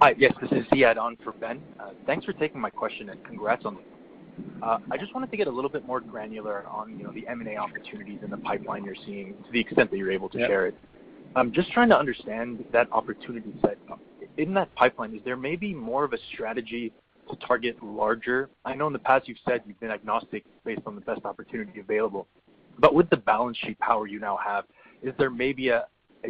[0.00, 0.14] Hi.
[0.18, 1.62] Yes, this is Ziad on for Ben.
[1.78, 3.78] Uh, thanks for taking my question and congrats on.
[4.60, 7.28] Uh, I just wanted to get a little bit more granular on, you know, the
[7.28, 10.66] M&A opportunities in the pipeline you're seeing to the extent that you're able to share
[10.66, 10.74] it.
[11.36, 13.78] I'm just trying to understand that opportunity set
[14.36, 16.92] in that pipeline, is there maybe more of a strategy
[17.30, 18.50] to target larger?
[18.64, 21.80] I know in the past you've said you've been agnostic based on the best opportunity
[21.80, 22.26] available.
[22.78, 24.64] but With the balance sheet power you now have,
[25.02, 25.86] is there maybe a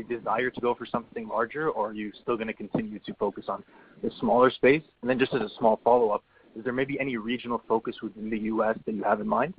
[0.09, 3.63] desire to go for something larger, or are you still gonna continue to focus on
[4.03, 4.83] the smaller space?
[5.03, 6.25] And then Just as a small follow-up,
[6.57, 8.77] is there maybe any regional focus within the U.S.
[8.85, 9.55] that you have in mind?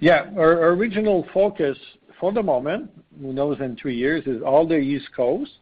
[0.00, 0.30] Yeah.
[0.36, 1.78] Our regional focus
[2.18, 2.90] for the moment,
[3.20, 5.52] who knows in three years, is all the East Coast,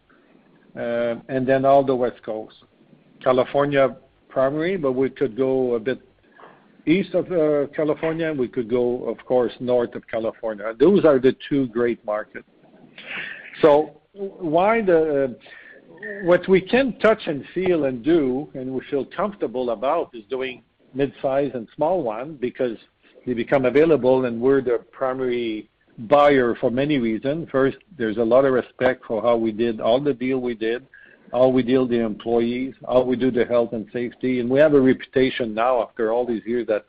[0.75, 2.57] and then all the West Coast.
[3.23, 3.97] California
[4.29, 6.01] primary, but we could go a bit
[6.87, 8.31] east of uh, California.
[8.31, 10.73] And we could go, of course, north of California.
[10.79, 12.49] Those are the two great markets.
[13.63, 15.37] So why the
[16.23, 20.63] what we can touch and feel and do, and we feel comfortable about, is doing
[20.95, 22.77] mid-size and small one because
[23.27, 25.69] they become available, and we're the primary
[25.99, 27.49] buyer for many reasons.
[27.51, 30.87] First, there's a lot of respect for how we did all the deal we did,
[31.33, 34.75] how we deal the employees, how we do the health and safety, and we have
[34.75, 36.85] a reputation now after all these years that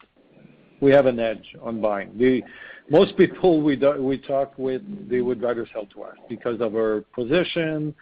[0.80, 2.18] we have an edge on buying.
[2.18, 2.44] The,
[2.90, 7.94] most people we talk with, they would rather sell to us because of our position,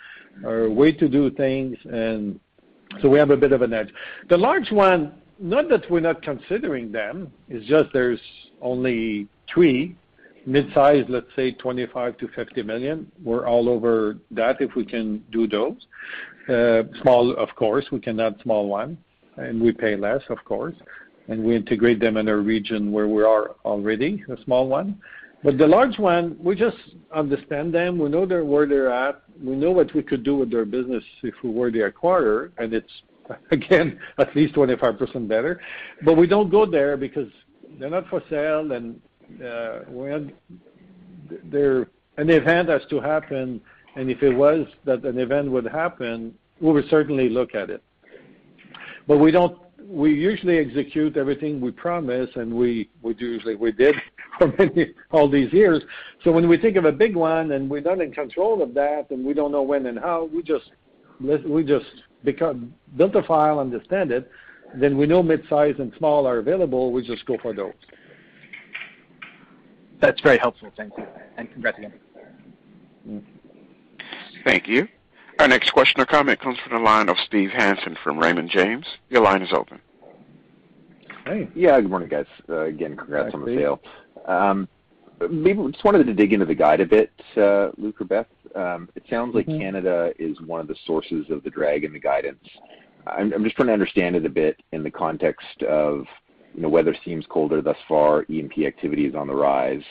[0.45, 2.39] our way to do things, and
[3.01, 3.89] so we have a bit of an edge.
[4.29, 8.21] The large one, not that we're not considering them, it's just there's
[8.61, 9.97] only three
[10.47, 13.11] mid-size, let's say 25 to 50 million.
[13.21, 15.75] We're all over that if we can do those.
[16.47, 18.97] Uh, small, of course, we can add small one,
[19.35, 20.75] and we pay less, of course,
[21.27, 24.99] and we integrate them in a region where we are already, a small one.
[25.43, 26.77] But the large one, we just
[27.13, 27.99] understand them.
[27.99, 29.21] We know where they're at.
[29.43, 32.73] We know what we could do with their business if we were the acquirer, and
[32.73, 32.91] it's,
[33.51, 35.59] again, at least 25% better.
[36.05, 37.27] But we don't go there because
[37.77, 39.01] they're not for sale, and
[39.43, 39.79] uh,
[41.43, 43.61] there an event has to happen,
[43.95, 47.83] and if it was that an event would happen, we would certainly look at it.
[49.07, 49.57] But we don't.
[49.87, 53.95] We usually execute everything we promise, and we we usually we did
[54.37, 55.81] for many all these years.
[56.23, 59.07] So when we think of a big one and we're not in control of that,
[59.11, 60.71] and we don't know when and how, we just
[61.19, 61.85] we just
[62.23, 64.29] become built a file, understand it,
[64.75, 66.91] then we know mid-size and small are available.
[66.91, 67.73] We just go for those.
[69.99, 70.71] That's very helpful.
[70.77, 71.05] Thank you.
[71.37, 71.93] And congrats again.
[74.43, 74.87] Thank you.
[75.39, 78.85] Our next question or comment comes from the line of Steve Hansen from Raymond James.
[79.09, 79.79] Your line is open.
[81.25, 81.47] Hey.
[81.55, 82.25] Yeah, good morning, guys.
[82.49, 83.81] Uh, again, congrats on the sale.
[84.25, 84.67] Um,
[85.29, 88.27] maybe just wanted to dig into the guide a bit, uh, Luc or Beth.
[88.55, 89.59] Um, it sounds like mm-hmm.
[89.59, 92.43] Canada is one of the sources of the drag in the guidance.
[93.05, 96.05] I'm, I'm just trying to understand it a bit in the context of
[96.57, 98.25] you know, weather seems colder thus far.
[98.29, 99.83] E&P activity is on the rise,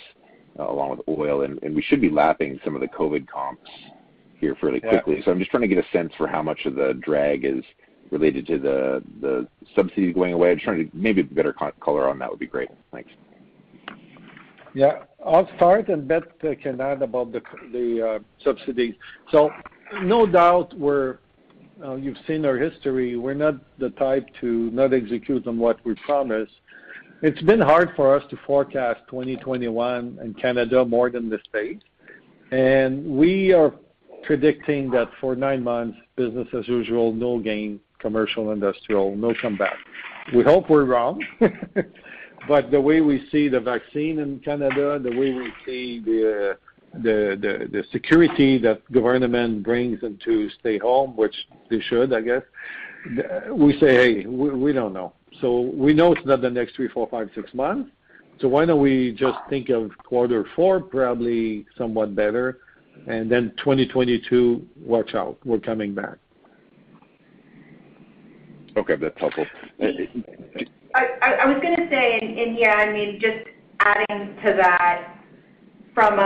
[0.59, 3.71] uh, along with oil, and we should be lapping some of the COVID comps
[4.41, 5.23] here fairly quickly.
[5.25, 7.62] So I'm just trying to get a sense for how much of the drag is
[8.11, 10.51] related to the the subsidies going away.
[10.51, 12.69] I'm trying to maybe a better color on that would be great.
[12.93, 13.11] Thanks.
[14.75, 15.05] Yeah.
[15.25, 16.25] I'll start, and Beth
[16.62, 17.43] can add about the
[17.73, 18.95] the uh, subsidies.
[19.31, 19.51] So
[20.03, 21.19] no doubt we're
[21.99, 23.16] you've seen our history.
[23.16, 26.49] We're not the type to not execute on what we promise.
[27.22, 31.83] It's been hard for us to forecast 2021 in Canada more than the States.
[32.51, 33.74] And we are
[34.24, 39.77] predicting that for nine months, business as usual, no gain, commercial, industrial, no comeback.
[40.35, 41.24] We hope we're wrong.
[42.49, 46.59] but the way we see the vaccine in Canada, the way we see the
[47.03, 51.35] the, the, the security that government brings into stay home, which
[51.71, 52.43] they should, I guess,
[53.53, 55.13] we say, hey, we, we don't know.
[55.41, 57.91] So we know it's not the next three, four, five, six months.
[58.41, 62.59] So why don't we just think of quarter four probably somewhat better,
[63.07, 66.17] and then 2022, watch out, we're coming back.
[68.77, 69.47] Okay, that's helpful.
[69.81, 73.49] I, I, I was going to say, and, and yeah, I mean, just
[73.81, 75.16] adding to that,
[75.97, 76.19] from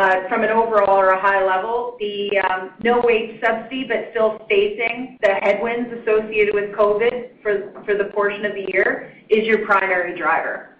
[0.43, 5.35] an overall or a high level, the um, no wage subsidy, but still facing the
[5.43, 10.77] headwinds associated with COVID for the portion of the year is your primary driver.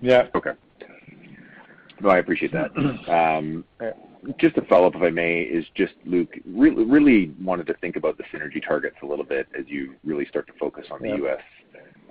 [0.00, 0.28] Yeah.
[0.36, 0.52] Okay.
[2.00, 2.70] No, I appreciate that.
[3.08, 3.64] Um,
[4.38, 8.16] just to follow up, if I may, is just, Luc, really wanted to think about
[8.18, 11.40] the synergy targets a little bit as you really start to focus on the U.S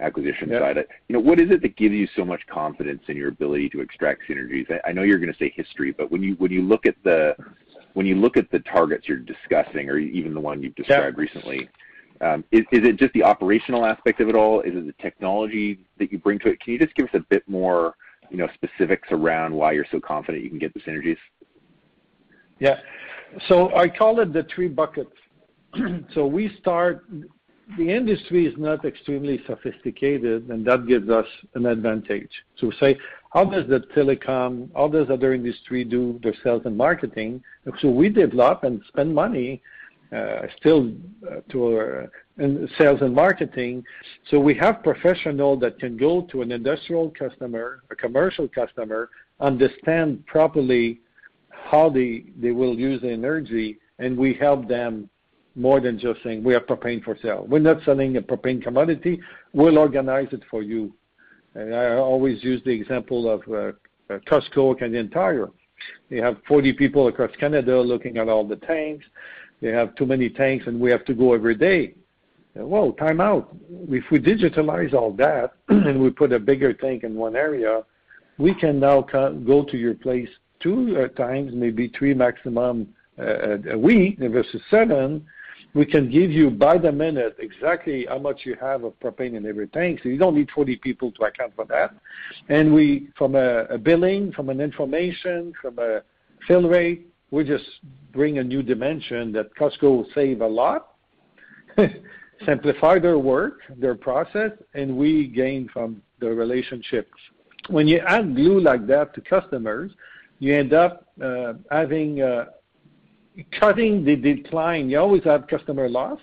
[0.02, 0.78] acquisition side.
[1.08, 3.82] You know, what is it that gives you so much confidence in your ability to
[3.82, 4.66] extract synergies?
[4.86, 7.36] I know you're gonna say history, but when you look at the
[8.72, 11.70] targets you're discussing or even the one you've described recently,
[12.22, 14.62] um, is it just the operational aspect of it all?
[14.62, 16.60] Is it the technology that you bring to it?
[16.62, 17.96] Can you just give us a bit more,
[18.30, 21.18] you know, specifics around why you're so confident you can get the synergies?
[22.60, 22.78] Yeah.
[23.48, 25.12] So I call it the three buckets.
[26.14, 27.06] So We start
[27.78, 32.32] the industry is not extremely sophisticated, and that gives us an advantage.
[32.58, 32.98] So say,
[33.34, 37.44] how does the telecom, how does other industry do their sales and marketing?
[37.82, 39.62] So we develop and spend money
[40.16, 40.92] uh, still
[41.26, 43.84] uh, to our, in sales and marketing.
[44.30, 49.10] So we have professionals that can go to an industrial customer, a commercial customer,
[49.40, 51.00] understand properly
[51.50, 55.10] how they, they will use the energy, and we help them
[55.56, 57.46] more than just saying we have propane for sale.
[57.48, 59.20] We're not selling a propane commodity.
[59.54, 60.94] We'll organize it for you.
[61.56, 65.50] And I always use the example of uh, uh Costco Canadian Tire.
[66.10, 69.06] They have 40 people across Canada looking at all the tanks.
[69.62, 71.96] They have too many tanks, and we have to go every day.
[72.54, 73.56] Whoa, time out.
[73.90, 77.84] If we digitalize all that and we put a bigger tank in one area,
[78.38, 80.30] we can now go to your place
[80.60, 82.90] two uh, times, maybe three maximum
[83.20, 85.26] uh, a week versus seven.
[85.74, 89.46] We can give you by the minute exactly how much you have of propane in
[89.46, 91.96] every tank, so you don't need 40 people to account for that.
[92.50, 96.02] And we, from a billing, from an information, from a
[96.46, 97.64] fill rate, we just
[98.12, 100.96] bring a new dimension that Costco save a lot,
[102.46, 107.18] simplify their work, their process, and we gain from the relationships.
[107.70, 109.92] When you add glue like that to customers,
[110.40, 112.46] you end up uh, having uh,
[113.60, 114.90] cutting the decline.
[114.90, 116.20] You always have customer loss.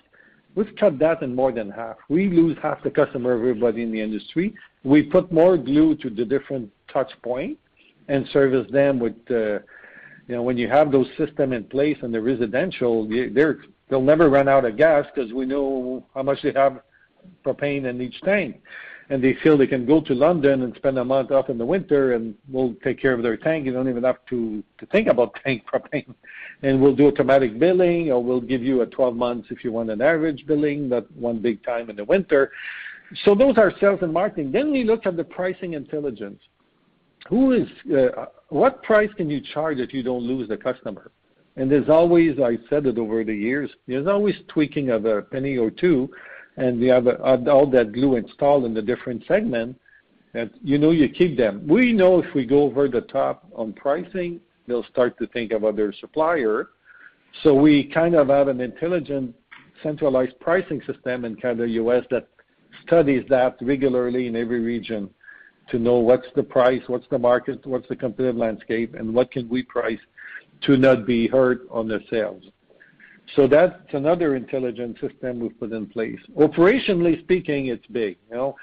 [0.55, 1.97] We've cut that in more than half.
[2.09, 4.55] We lose half the customer, everybody in the industry.
[4.83, 7.59] We put more glue to the different touch points point
[8.09, 9.61] and service them with, uh,
[10.27, 14.49] you know, when you have those system in place in the residential, they'll never run
[14.49, 16.81] out of gas because we know how much they have
[17.45, 18.61] propane in each tank
[19.11, 21.65] and they feel they can go to London and spend a month off in the
[21.65, 23.65] winter, and we'll take care of their tank.
[23.65, 26.15] You don't even have to to think about tank propane.
[26.63, 29.91] And we'll do automatic billing, or we'll give you a 12 months if you want
[29.91, 32.51] an average billing, not one big time in the winter.
[33.25, 34.53] So those are sales and marketing.
[34.53, 36.41] Then we look at the pricing intelligence.
[37.29, 41.11] Who is uh, what price can you charge if you don't lose the customer?
[41.57, 45.57] And there's always, I said it over the years, there's always tweaking of a penny
[45.57, 46.09] or two
[46.59, 49.79] and we have all that glue installed in the different segment,
[50.35, 51.67] that you know you keep them.
[51.67, 55.65] We know if we go over the top on pricing, they'll start to think of
[55.65, 56.71] other supplier.
[57.43, 59.35] So we kind of have an intelligent
[59.83, 62.05] centralized pricing system in Canada, U.S.
[62.11, 62.29] that
[62.87, 65.11] studies that regularly in every region
[65.71, 69.49] to know what's the price, what's the market, what's the competitive landscape, and what can
[69.49, 70.01] we price
[70.63, 72.43] to not be hurt on the sales.
[73.37, 76.19] So that's another intelligent system we've put in place.
[76.37, 78.17] Operationally speaking, it's big.
[78.31, 78.57] You know,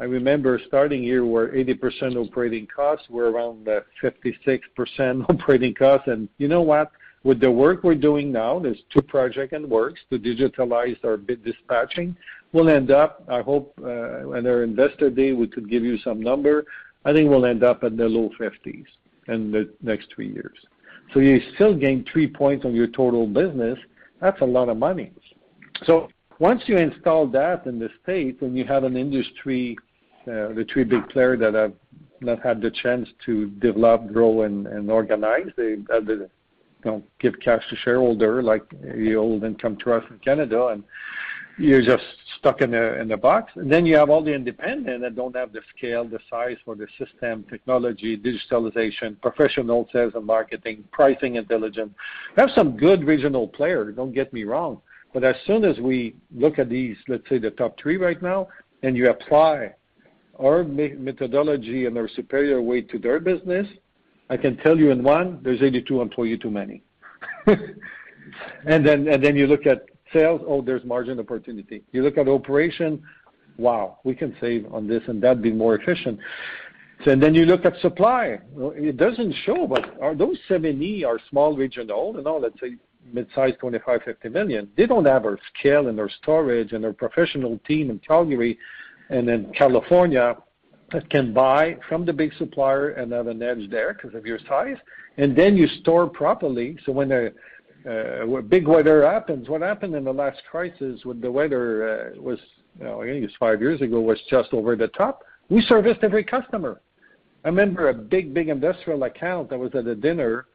[0.00, 3.66] I remember starting here where 80% operating costs were around
[4.02, 4.60] 56%
[5.30, 6.08] operating costs.
[6.08, 6.90] And you know what?
[7.24, 11.44] With the work we're doing now, there's two projects in works to digitalize our bid
[11.44, 12.16] dispatching.
[12.52, 16.20] We'll end up, I hope, uh, at our investor day, we could give you some
[16.20, 16.64] number.
[17.04, 18.84] I think we'll end up at the low 50s
[19.28, 20.56] in the next three years.
[21.12, 23.78] So you still gain three points on your total business,
[24.20, 25.12] that's a lot of money.
[25.84, 26.08] So
[26.38, 29.76] once you install that in the States and you have an industry,
[30.26, 31.72] uh, the three big players that have
[32.20, 36.28] not had the chance to develop, grow, and, and organize, they had to
[36.84, 40.82] you know, give cash to shareholder like the old income trust in Canada, and
[41.58, 42.04] you're just
[42.38, 43.52] stuck in the in the box.
[43.56, 46.74] And then you have all the independent that don't have the scale, the size for
[46.74, 51.92] the system, technology, digitalization, professional sales and marketing, pricing intelligence.
[52.36, 54.80] We have some good regional players, don't get me wrong.
[55.14, 58.48] But as soon as we look at these, let's say the top three right now,
[58.82, 59.74] and you apply
[60.38, 63.66] our methodology and our superior way to their business,
[64.28, 66.82] I can tell you in one, there's 82 employees too many.
[67.46, 69.86] and then and then you look at
[70.16, 71.82] Sales, oh, there's margin opportunity.
[71.92, 73.02] You look at operation,
[73.58, 76.18] wow, we can save on this and that, be more efficient.
[77.04, 78.38] So, And then you look at supply.
[78.56, 82.76] It doesn't show, but are those 70 are small regional, you know, let's say
[83.12, 84.70] mid-size 25, 50 million.
[84.76, 88.58] They don't have our scale and our storage and our professional team in Calgary
[89.10, 90.36] and in California
[90.92, 94.38] that can buy from the big supplier and have an edge there because of your
[94.48, 94.76] size.
[95.18, 96.78] And then you store properly.
[96.84, 97.30] So when a
[97.88, 102.38] uh, big weather happens, what happened in the last crisis with the weather uh, was,
[102.78, 105.22] you know, I think it was five years ago, was just over the top.
[105.48, 106.80] We serviced every customer.
[107.44, 109.52] I remember a big, big industrial account.
[109.52, 110.46] I was at a dinner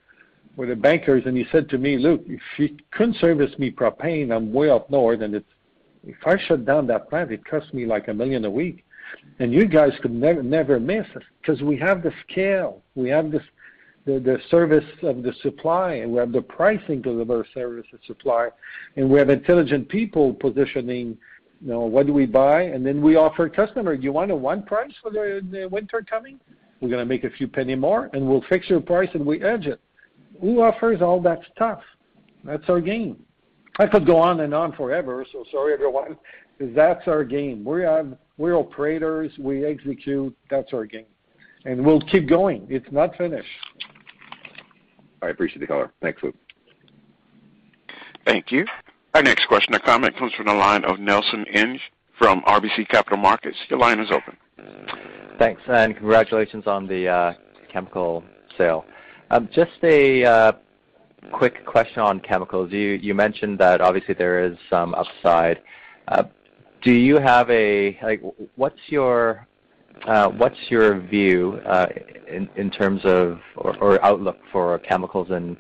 [0.57, 4.35] with the bankers, and he said to me, "Look, if you couldn't service me propane,
[4.35, 5.47] I'm way up north, and it's
[6.05, 8.83] if I shut down that plant, it costs me like a million a week,
[9.39, 13.31] and you guys could never, never miss it because we have the scale, we have
[13.31, 13.43] this
[14.05, 17.99] the, the service of the supply, and we have the pricing to our service and
[18.07, 18.49] supply,
[18.95, 21.17] and we have intelligent people positioning,
[21.61, 24.63] you know, what do we buy, and then we offer customer, you want a one
[24.63, 26.39] price for the, the winter coming?
[26.79, 29.43] We're going to make a few penny more, and we'll fix your price and we
[29.43, 29.79] edge it.
[30.39, 31.81] Who offers all that stuff?
[32.43, 33.23] That's our game.
[33.79, 36.17] I could go on and on forever, so sorry everyone,
[36.59, 37.63] that's our game.
[37.63, 41.05] We have we're operators, we execute, that's our game.
[41.65, 42.65] And we'll keep going.
[42.69, 43.47] It's not finished.
[45.21, 45.91] I appreciate the color.
[46.01, 46.35] Thanks, Luc.
[48.25, 48.65] Thank you.
[49.13, 51.79] Our next question or comment comes from the line of Nelson Ng
[52.17, 53.57] from RBC Capital Markets.
[53.69, 54.37] Your line is open.
[55.39, 57.33] Thanks, and congratulations on the uh,
[57.71, 58.23] chemical
[58.57, 58.85] sale.
[59.31, 60.51] Um, just a uh,
[61.31, 62.71] quick question on chemicals.
[62.71, 65.61] You, you mentioned that obviously there is some upside.
[66.07, 66.23] Uh,
[66.83, 68.21] do you have a like?
[68.55, 69.47] What's your
[70.07, 71.85] Uh, what's your view uh,
[72.27, 75.55] in terms of or outlook for chemicals in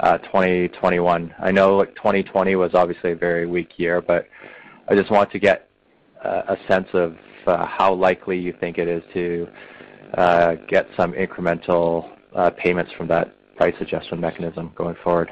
[0.00, 1.34] uh, 2021?
[1.38, 4.26] I know like 2020 was obviously a very weak year, but
[4.88, 5.68] I just want to get
[6.22, 7.16] a sense of
[7.46, 9.48] how likely you think it is to
[10.68, 12.10] get some incremental
[12.58, 15.30] payments from that price adjustment mechanism going forward.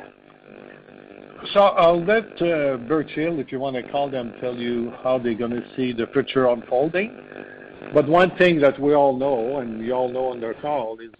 [1.52, 5.50] So I'll let Burchill, if you want to call them, tell you how they're going
[5.50, 7.14] to see the future unfolding.
[7.94, 11.10] But one thing that we all know, and you all know on their call, is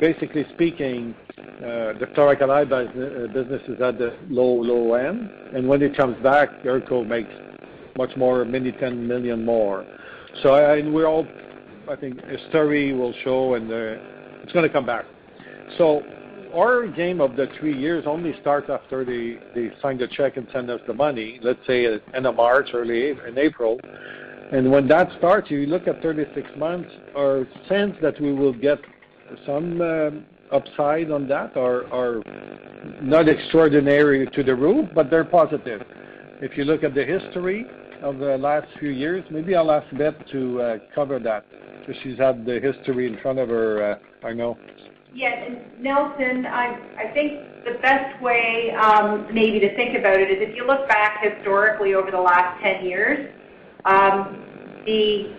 [0.00, 5.80] basically speaking, uh, the chlor-alkali uh, business is at the low low end, and when
[5.82, 7.30] it comes back, ERCO makes
[7.96, 9.86] much more, many 10 million more.
[10.42, 11.26] So I and we're all
[11.88, 15.04] I think history will show, and uh, it's going to come back.
[15.78, 16.02] So
[16.54, 20.70] our game of the three years only starts after they sign the check and send
[20.70, 23.80] us the money, let's say end of March, early in April.
[24.52, 28.78] And when that starts, you look at 36 months, our sense that we will get
[29.46, 30.10] some uh,
[30.54, 32.22] upside on that are
[33.00, 35.80] not extraordinary to the roof, but they're positive.
[36.42, 37.64] If you look at the history
[38.02, 41.46] of the last few years, maybe I'll ask Beth to uh, cover that
[41.80, 44.58] because she's had the history in front of her, uh, I know.
[45.14, 45.50] Yes.
[45.78, 50.66] Nelson, I think the best way um, maybe to think about it is if you
[50.66, 53.30] look back historically over the last 10 years,
[53.84, 55.34] the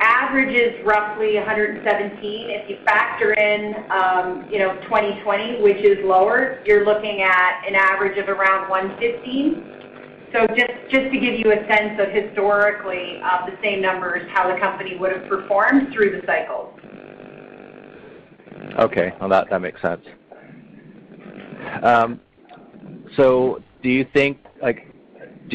[0.00, 2.50] average is roughly 117.
[2.50, 3.74] If you factor in
[4.82, 9.70] 2020, which is lower, you're looking at an average of around 115.
[10.56, 14.96] Just just to give you a sense of historically the same numbers, how the company
[14.96, 16.74] would have performed through the cycles.
[18.80, 19.12] Okay.
[19.20, 20.04] Well, that makes sense.
[21.82, 22.20] Um
[23.16, 24.04] so do you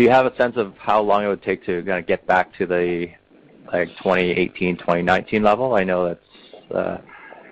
[0.10, 2.66] have a sense of how long it would take to kind of get back to
[2.66, 3.08] the
[3.72, 5.76] like 2018, 2019 level?
[5.76, 6.98] I know that's uh,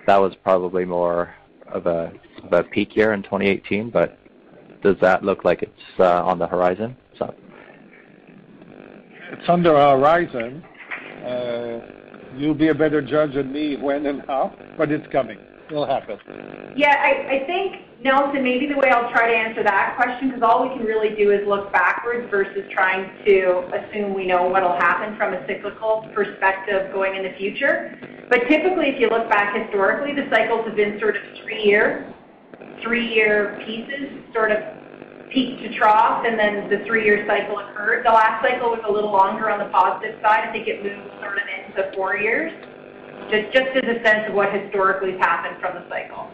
[0.06, 1.34] that was probably more
[1.66, 2.12] of a
[2.44, 4.18] of a peak year in 2018, but
[4.82, 6.96] does that look like it's uh, on the horizon?
[7.18, 7.34] So.
[9.32, 10.64] It's on the horizon.
[12.38, 15.38] You'll be a better judge than me when and how, but it's coming.
[15.70, 16.18] It'll happen.
[16.76, 20.62] Yeah, I think, Nelson, maybe the way I'll try to answer that question, because all
[20.68, 25.16] we can really do is look backwards versus trying to assume we know what'll happen
[25.16, 27.98] from a cyclical perspective going in the future.
[28.30, 32.14] But typically, if you look back historically, the cycles have been sort of three-year
[33.66, 34.58] pieces, sort of
[35.30, 38.06] peak to trough, and then the three-year cycle occurred.
[38.06, 40.48] The last cycle was a little longer on the positive side.
[40.48, 42.52] I think it moved sort of into four years.
[43.30, 46.30] Just as a sense of what historically has happened from the cycle.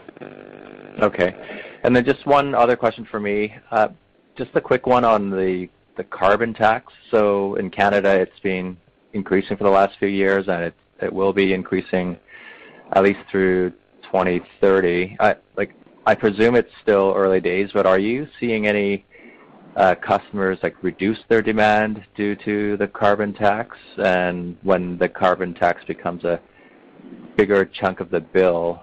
[1.01, 1.35] Okay.
[1.83, 3.53] And then just one other question for me.
[3.71, 3.89] Uh,
[4.37, 5.69] just a quick one on the
[6.09, 6.93] carbon tax.
[7.11, 8.77] So in Canada, it's been
[9.13, 12.17] increasing for the last few years, and it will be increasing
[12.93, 13.71] at least through
[14.03, 15.17] 2030.
[16.07, 19.05] I presume it's still early days, but are you seeing any
[19.75, 23.75] uh, customers like reduce their demand due to the carbon tax?
[23.97, 26.39] And when the carbon tax becomes a
[27.35, 28.81] bigger chunk of the bill,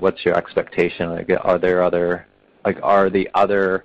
[0.00, 1.10] what's your expectation?
[1.10, 2.26] Like, are there other
[2.64, 3.84] like are the other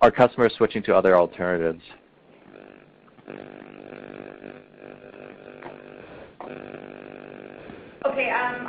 [0.00, 1.82] are customers switching to other alternatives?
[8.04, 8.30] Okay.
[8.30, 8.66] Um,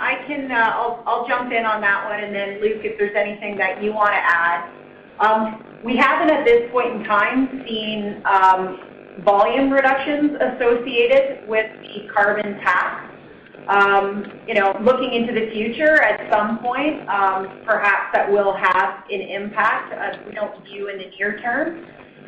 [0.52, 0.72] uh,
[1.06, 4.12] I'll jump in on that one, and then Luc, if there's anything that you want
[4.12, 4.70] to add.
[5.20, 8.80] Um, we haven't, at this point in time, seen um,
[9.24, 13.10] volume reductions associated with the carbon tax.
[13.68, 19.06] Um, you know, looking into the future, at some point, um, perhaps that will have
[19.10, 19.94] an impact.
[19.94, 21.86] Uh, we don't view in the near term.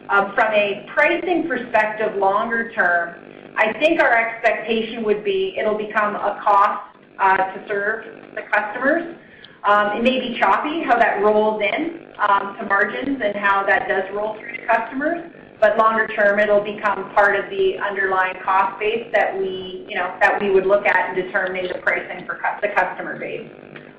[0.07, 3.15] Uh, from a pricing perspective, longer term,
[3.57, 8.05] I think our expectation would be it'll become a cost uh, to serve
[8.36, 9.17] the customers.
[9.65, 13.88] Um, it may be choppy how that rolls in um, to margins and how that
[13.88, 15.31] does roll through to customers.
[15.60, 20.14] But longer term, it'll become part of the underlying cost base that we you know,
[20.20, 23.49] that we would look at in determining the pricing for the customer base.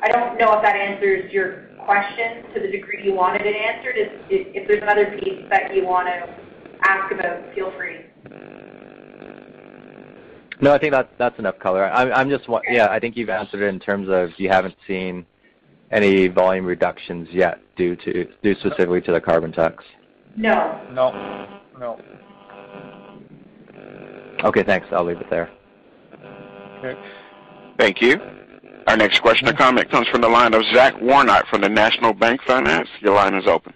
[0.02, 3.94] I don't know if that answers your question to the degree you wanted it answered.
[4.28, 6.34] If there's another piece that you want to
[6.82, 8.00] ask about, feel free.
[10.60, 11.84] No, I think that's enough color.
[11.84, 15.24] I think you've answered it in terms of you haven't seen
[15.90, 17.96] any volume reductions yet due
[18.42, 19.84] specifically to the carbon tax.
[20.36, 20.80] No.
[20.92, 21.60] No.
[21.78, 22.00] No.
[24.44, 24.86] Okay, thanks.
[24.92, 25.50] I'll leave it there.
[26.78, 27.00] Okay.
[27.78, 28.20] Thank you.
[28.86, 32.12] Our next question or comment comes from the line of Zach Warnock from the National
[32.12, 32.88] Bank Finance.
[33.00, 33.74] Your line is open.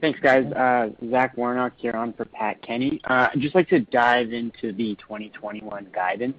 [0.00, 0.44] Thanks, guys.
[0.52, 3.00] Uh, Zach Warnock here on for Pat Kenny.
[3.04, 6.36] Uh, I'd just like to dive into the 2021 guidance.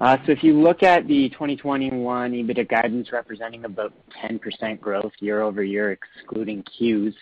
[0.00, 3.92] Uh, so if you look at the 2021 EBITDA guidance representing about
[4.22, 7.14] 10% growth year-over-year, excluding CEWS, um,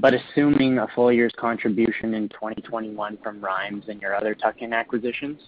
[0.00, 5.40] but assuming a full year's contribution in 2021 from Rymes and your other tuck-in acquisitions,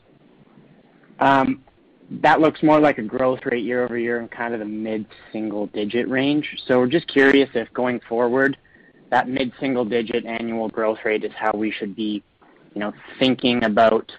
[1.21, 1.63] um,
[2.11, 6.49] that looks more like a growth rate year-over-year in kind of the mid-single digit range.
[6.67, 8.57] So we're just curious if going forward,
[9.11, 12.23] that mid-single digit annual growth rate is how we should be,
[12.75, 14.11] you know, thinking about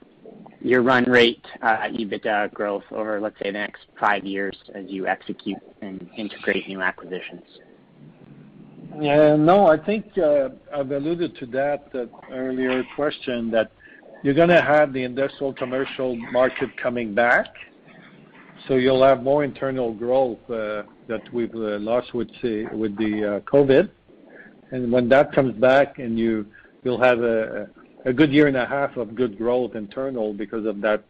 [0.61, 5.05] your run rate uh, EBITDA growth over, let's say, the next five years as you
[5.05, 7.43] execute and integrate new acquisitions?
[9.01, 13.71] Yeah, no, I think uh, I've alluded to that uh, earlier question that
[14.23, 17.47] you're going to have the industrial commercial market coming back,
[18.67, 23.89] so you'll have more internal growth that we've lost with the COVID.
[24.71, 29.13] and When that comes back and you'll have a good year and a half of
[29.13, 31.03] good growth internal because of that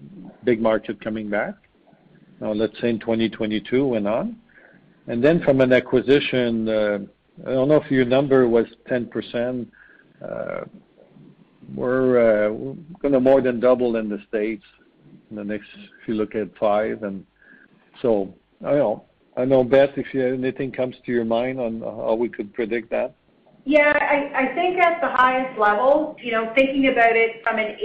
[0.44, 1.54] big market coming back,
[2.42, 4.38] let's say in 2022 and on.
[5.08, 7.00] And then From an acquisition, uh,
[7.44, 9.68] I don't know if your number was 10%.
[10.24, 10.62] Uh,
[11.74, 14.64] we're uh, gonna more than double in the States
[15.30, 15.68] in the next,
[16.02, 17.04] if you look at five.
[17.04, 17.26] And
[18.02, 18.34] so
[18.66, 19.06] I know,
[19.36, 23.16] I know, Beth, if anything comes to your mind on how we could predict that.
[23.68, 27.76] Yeah, I think at the highest level, you know, thinking about it from an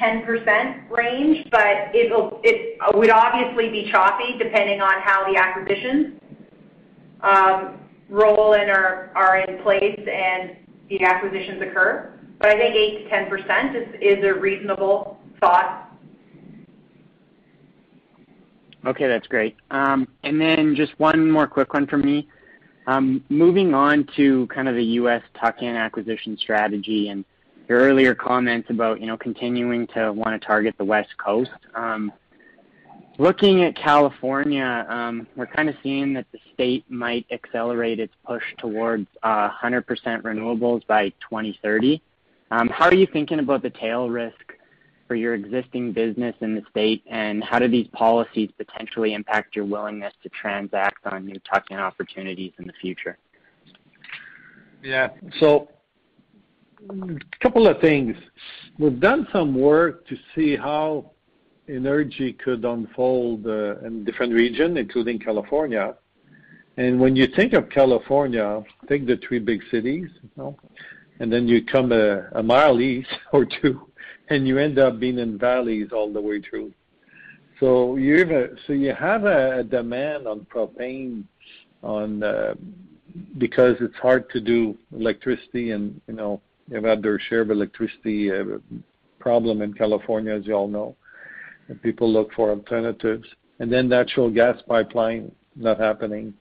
[0.00, 2.10] 8%-10% range, but it
[2.94, 6.18] would obviously be choppy depending on how the acquisitions
[7.20, 10.56] um, roll in are in place and
[10.88, 12.12] the acquisitions occur.
[12.38, 15.90] But I think 8%-10% is a reasonable thought.
[18.84, 19.56] Okay, that's great.
[19.70, 22.28] Um, and then just one more quick one from me.
[22.86, 25.22] Um, moving on to kind of the U.S.
[25.40, 27.24] tuck-in acquisition strategy and
[27.68, 31.50] your earlier comments about, you know, continuing to want to target the West Coast.
[33.18, 38.12] Um, looking at California, um, we're kind of seeing that the state might accelerate its
[38.26, 39.52] push towards 100%
[40.22, 42.00] renewables by 2030.
[42.50, 44.52] How are you thinking about the tail risk
[45.08, 49.64] for your existing business in the state, and how do these policies potentially impact your
[49.64, 53.16] willingness to transact on new tuck-in opportunities in the future?
[54.82, 55.10] Yeah.
[55.38, 55.68] So
[56.90, 58.16] a couple of things.
[58.78, 61.12] We've done some work to see how
[61.68, 65.94] energy could unfold uh, in different regions, including California.
[66.76, 70.08] And when you think of California, think the three big cities,
[71.20, 73.90] and then you come a, a mile east or two,
[74.28, 76.72] and you end up being in valleys all the way through.
[77.60, 78.18] So you
[78.98, 81.24] have a, demand on propane
[81.82, 82.54] on uh,
[83.38, 88.30] because it's hard to do electricity, and you know you've had their share of electricity
[88.30, 88.58] uh,
[89.18, 90.94] problem in California, as you all know.
[91.68, 93.26] And people look for alternatives,
[93.58, 96.34] and then natural gas pipeline not happening.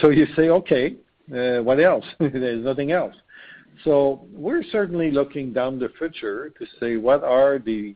[0.00, 0.96] So you say, okay,
[1.34, 2.04] uh, what else?
[2.20, 3.14] There's nothing else.
[3.84, 7.94] So We're certainly looking down the future to say what are the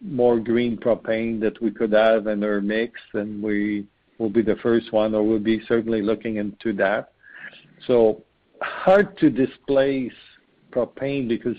[0.00, 3.86] more green propane that we could have in our mix, and we
[4.18, 7.12] will be the first one, or we'll be certainly looking into that.
[7.86, 8.22] So
[8.62, 10.12] Hard to displace
[10.70, 11.56] propane because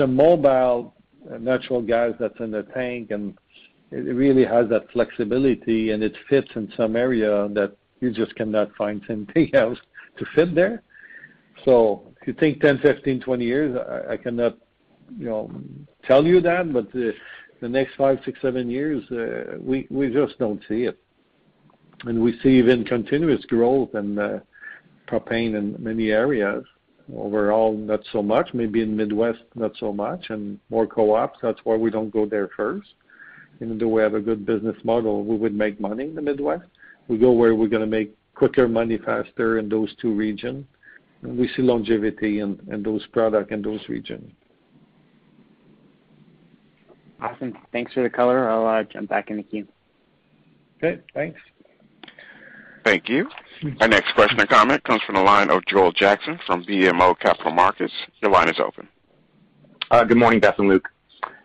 [0.00, 0.94] a mobile
[1.38, 3.38] natural gas that's in the tank, and
[3.94, 8.74] it really has that flexibility, and it fits in some area that you just cannot
[8.76, 9.78] find anything else
[10.18, 10.82] to fit there.
[11.64, 14.58] So if you think 10, 15, 20 years, I, I cannot,
[15.16, 15.50] you know,
[16.04, 17.12] tell you that, but the,
[17.60, 20.98] the next five, six, seven years, uh, we we just don't see it,
[22.04, 24.40] and we see even continuous growth in uh,
[25.08, 26.64] propane in many areas.
[27.14, 28.48] Overall, not so much.
[28.54, 31.38] Maybe in Midwest, not so much, and more co-ops.
[31.42, 32.94] That's why we don't go there first.
[33.60, 36.64] Even though we have a good business model, we would make money in the Midwest.
[37.08, 40.66] We go where we're going to make quicker money faster in those two regions
[41.24, 44.30] we see longevity in those products in those regions.
[47.20, 47.56] Awesome.
[47.72, 48.50] Thanks for the color.
[48.50, 49.66] I'll uh, jump back in the queue.
[50.76, 51.40] Okay, thanks.
[52.84, 53.30] Thank you.
[53.80, 57.52] Our next question or comment comes from the line of Joel Jackson from BMO Capital
[57.52, 57.92] Markets.
[58.20, 58.86] Your line is open.
[59.90, 60.86] Uh, good morning, Beth and Luc.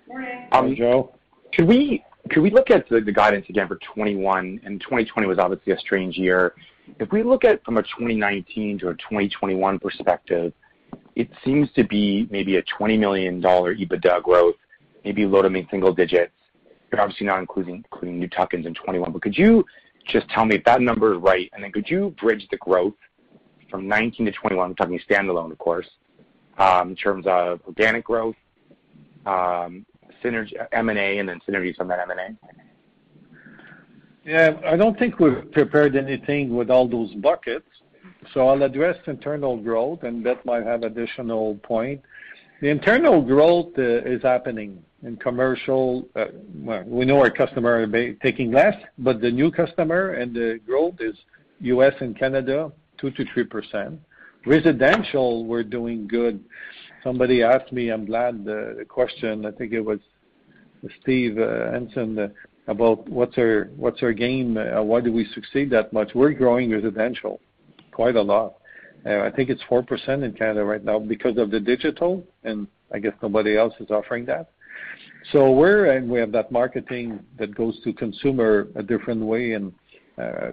[0.07, 0.47] Morning.
[0.51, 1.15] Um, Joe.
[1.53, 4.59] Could we could we look at the guidance again for 2021?
[4.63, 6.53] 2020 was obviously a strange year.
[6.99, 10.53] If we look at from a 2019 to a 2021 perspective,
[11.15, 14.55] it seems to be maybe a $20 million EBITDA growth,
[15.03, 16.31] maybe low to mid-single digits.
[16.91, 19.65] You're obviously not including new tuck-ins in 2021, but could you
[20.07, 21.49] just tell me if that number is right?
[21.53, 22.95] And then could you bridge the growth
[23.69, 25.87] from 19 to 21, I'm talking standalone, of course,
[26.57, 28.35] um, in terms of organic growth,
[29.25, 29.85] um,
[30.23, 32.35] synergy, M&A, and then synergies from that M&A?
[34.25, 34.59] Yeah.
[34.65, 37.67] I don't think we've prepared anything with all those buckets,
[38.33, 42.01] so I'll address internal growth, and Beth might have additional point.
[42.61, 46.07] The internal growth uh, is happening in commercial.
[46.15, 50.59] Uh, well, we know our customer are taking less, but the new customer and the
[50.65, 51.15] growth is
[51.61, 51.93] U.S.
[52.01, 53.97] and Canada, 2%-3%.
[54.45, 56.43] Residential, we're doing good.
[57.03, 59.99] Somebody asked me, I'm glad uh, the question, I think it was
[61.01, 62.27] Steve uh, Hansen, uh,
[62.67, 66.11] about what's our what's our game, uh, why do we succeed that much?
[66.13, 67.41] We're growing residential
[67.91, 68.55] quite a lot.
[69.05, 73.13] I think it's 4% in Canada right now because of the digital, and I guess
[73.21, 74.51] nobody else is offering that.
[75.31, 79.73] So We have that marketing that goes to consumer a different way and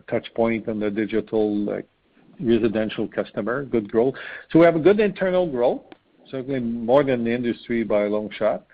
[0.08, 1.82] touch point on the digital,
[2.38, 4.14] residential customer, good growth.
[4.52, 5.82] So we have a good internal growth,
[6.30, 8.64] certainly more than the industry by a long shot.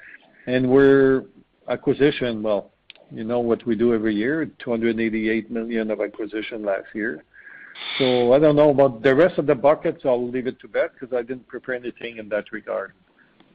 [0.47, 1.25] And we're
[1.69, 2.73] acquisition, well,
[3.11, 7.25] you know what we do every year, 288 million of acquisition last year.
[7.99, 10.03] So I don't know about the rest of the buckets.
[10.05, 12.93] I'll leave it to Beth because I didn't prepare anything in that regard.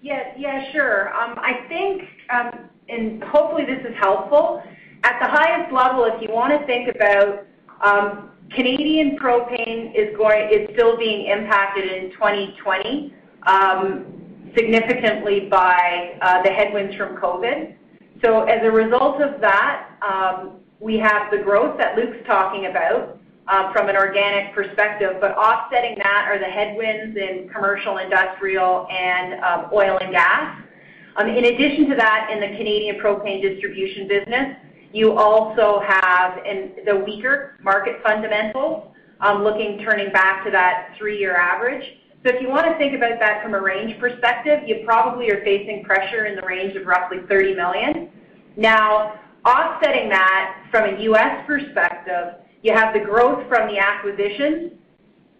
[0.02, 1.14] Yeah, sure.
[1.14, 4.62] Um, I think, um, and hopefully this is helpful.
[5.04, 7.46] At the highest level, if you wanna think about,
[7.82, 10.16] um, Canadian propane is
[10.74, 13.14] still being impacted in 2020,
[14.56, 17.76] significantly by uh, the headwinds from COVID.
[18.24, 23.20] So as a result of that, um, we have the growth that Luc's talking about,
[23.48, 25.18] um, from an organic perspective.
[25.20, 30.62] But offsetting that are the headwinds in commercial, industrial, and um, oil and gas.
[31.20, 34.56] In addition to that, in the Canadian propane distribution business,
[34.94, 36.38] you also have
[36.86, 38.92] the weaker market fundamentals,
[39.40, 41.84] looking turning back to that three-year average.
[42.24, 45.84] So if you wanna think about that from a range perspective, you probably are facing
[45.84, 48.10] pressure in the range of roughly 30 million.
[48.56, 51.46] Now, offsetting that from a U.S.
[51.46, 54.74] perspective, you have the growth from the acquisitions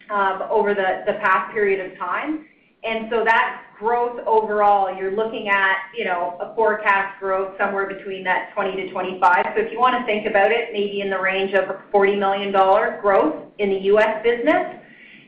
[0.10, 2.46] um, over the past period of time.
[2.84, 8.24] And so that growth overall, you're looking at, you know, a forecast growth somewhere between
[8.24, 9.58] that 20%-25%.
[9.58, 13.36] If you wanna think about it, maybe in the range of 40 million dollar growth
[13.58, 14.24] in the U.S.
[14.24, 14.78] business.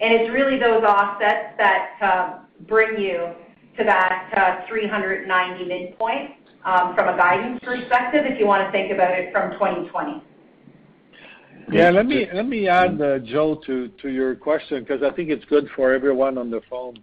[0.02, 3.30] And it's really those offsets that um, bring you
[3.78, 6.32] to that uh, 390 midpoint
[6.66, 10.24] um, from a guidance perspective, if you wanna think about it from 2020.
[11.72, 11.92] Yeah.
[11.92, 16.38] Let me add, uh, Joe, to your question, because I think it's good for everyone
[16.38, 16.96] on the phone.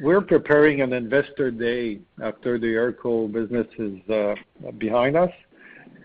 [0.00, 4.34] We're preparing an investor day after the ERCO business is uh,
[4.78, 5.30] behind us.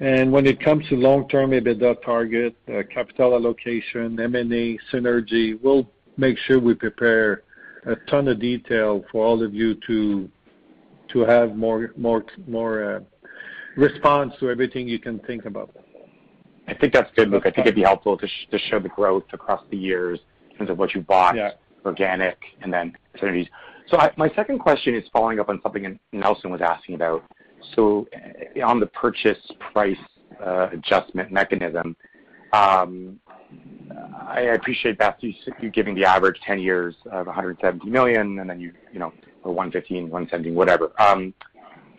[0.01, 2.55] And when it comes to long-term EBITDA target,
[2.93, 7.43] capital allocation, M&A, synergy, we'll make sure we prepare
[7.85, 10.29] a ton of detail for all of you to
[11.09, 12.99] to have more more more uh,
[13.77, 15.75] response to everything you can think about.
[16.67, 17.45] I think that's good, Luc.
[17.45, 20.19] I think it'd be helpful to to show the growth across the years
[20.51, 21.35] in terms of what you bought.
[21.35, 21.51] Yeah.
[21.85, 23.47] Organic and then synergies.
[23.87, 27.23] So my second question is following up on something Nelson was asking about.
[27.75, 29.37] So eh, on the purchase
[29.71, 29.97] price
[30.43, 31.95] uh, adjustment mechanism,
[32.53, 33.19] um,
[34.27, 35.33] I appreciate, Beth, you
[35.71, 40.53] giving the average 10 years of 170 million, and then you know, or 115, 117,
[40.55, 40.91] whatever.
[40.99, 41.33] Um,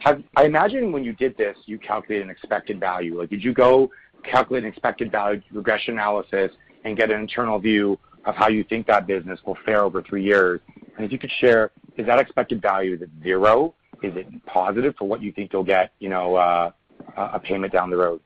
[0.05, 3.19] I imagine when you did this, you calculated an expected value.
[3.19, 3.91] Like, did you go
[4.23, 6.53] calculate an expected value regression analysis
[6.85, 10.23] and get an internal view of how you think that business will fare over three
[10.23, 10.61] years?
[10.97, 13.75] And if you could share, is that expected value, is it zero?
[14.03, 16.71] Is it positive for what you think you'll get, you know, uh,
[17.17, 18.21] a payment down the road?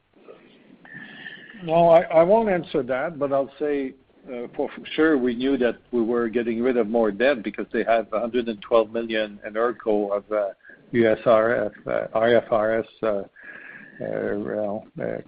[1.63, 3.95] No, I I won't answer that, but I'll say,
[4.27, 7.85] uh, for sure, we knew that we were getting rid of more debt because they
[7.85, 10.49] have 112 million in ERCO of uh,
[10.93, 13.29] USRF, uh, IFRS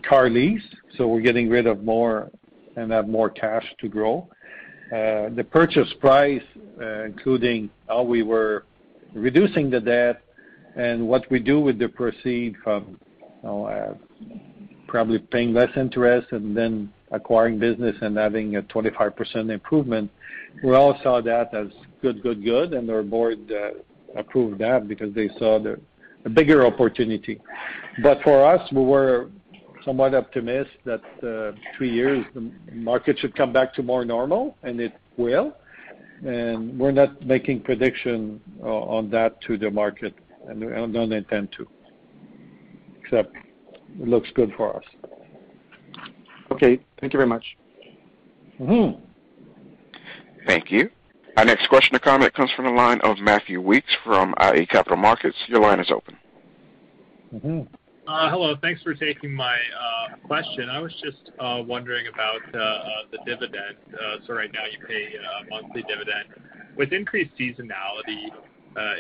[0.09, 0.63] car lease.
[0.97, 2.31] So We're getting rid of more
[2.77, 4.29] and have more cash to grow.
[4.91, 6.43] The purchase price,
[6.81, 8.65] including how we were
[9.15, 10.23] reducing the debt
[10.77, 13.99] and what we do with the proceeds from, you know,
[14.93, 20.11] probably paying less interest and then acquiring business and having a 25% improvement,
[20.63, 21.69] we all saw that as
[22.03, 23.71] good, good, good, and our board uh,
[24.21, 25.81] approved that because they saw the
[26.29, 27.41] bigger opportunity.
[28.03, 29.31] But for us, we were
[29.83, 34.79] somewhat optimistic that uh, three years, the market should come back to more normal, and
[34.79, 35.57] it will.
[36.23, 40.15] And we're not making prediction uh, on that to the market,
[40.49, 41.67] and we don't intend to,
[43.01, 43.35] except
[44.01, 44.85] it looks good for us.
[46.51, 46.81] Okay.
[47.01, 47.45] Thank you very much.
[48.61, 49.01] Mm-hmm.
[50.47, 50.91] Thank you.
[51.37, 54.99] Our next question or comment comes from the line of Matthew Weekes from iA Capital
[54.99, 55.37] Markets.
[55.49, 56.17] Your line is open.
[57.35, 57.61] Mm-hmm.
[58.07, 58.55] Uh, hello.
[58.61, 60.69] Thanks for taking my uh, question.
[60.69, 62.41] I was just uh, wondering about
[63.11, 63.77] the dividend.
[64.27, 66.29] So Right now you pay a monthly dividend.
[66.77, 68.29] With increased seasonality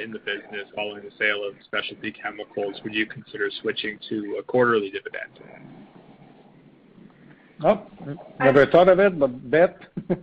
[0.02, 4.42] in the business following the sale of specialty chemicals, would you consider switching to a
[4.42, 5.38] quarterly dividend?
[7.64, 7.86] Oh,
[8.40, 9.76] never thought of it, but Beth?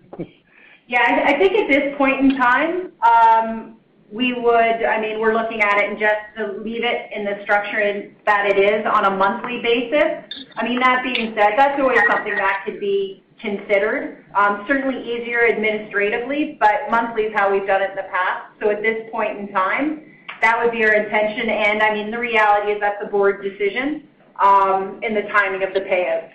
[0.89, 3.77] Yeah, I think at this point in time, um,
[4.11, 7.43] we would, I mean, we're looking at it and just to leave it in the
[7.43, 10.25] structure that it is on a monthly basis.
[10.55, 14.25] I mean, that being said, that's always something that could be considered.
[14.35, 18.53] Um, certainly easier administratively, but monthly is how we've done it in the past.
[18.61, 20.05] So at this point in time,
[20.41, 21.49] that would be our intention.
[21.49, 24.07] And I mean, the reality is that's a board decision
[24.39, 26.29] um, in the timing of the payout.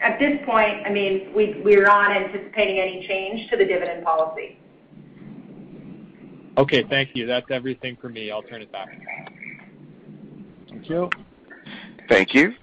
[0.00, 4.58] At this point, I mean, we, we're not anticipating any change to the dividend policy.
[6.58, 7.26] Okay, thank you.
[7.26, 8.30] That's everything for me.
[8.30, 8.88] I'll turn it back.
[10.68, 11.10] Thank you.
[12.08, 12.54] Thank you.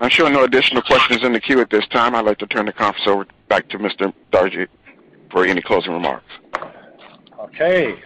[0.00, 2.14] I'm showing no additional questions in the queue at this time.
[2.14, 4.12] I'd like to turn the conference over back to Mr.
[4.30, 4.68] Dargy
[5.30, 6.26] for any closing remarks.
[7.40, 7.96] Okay.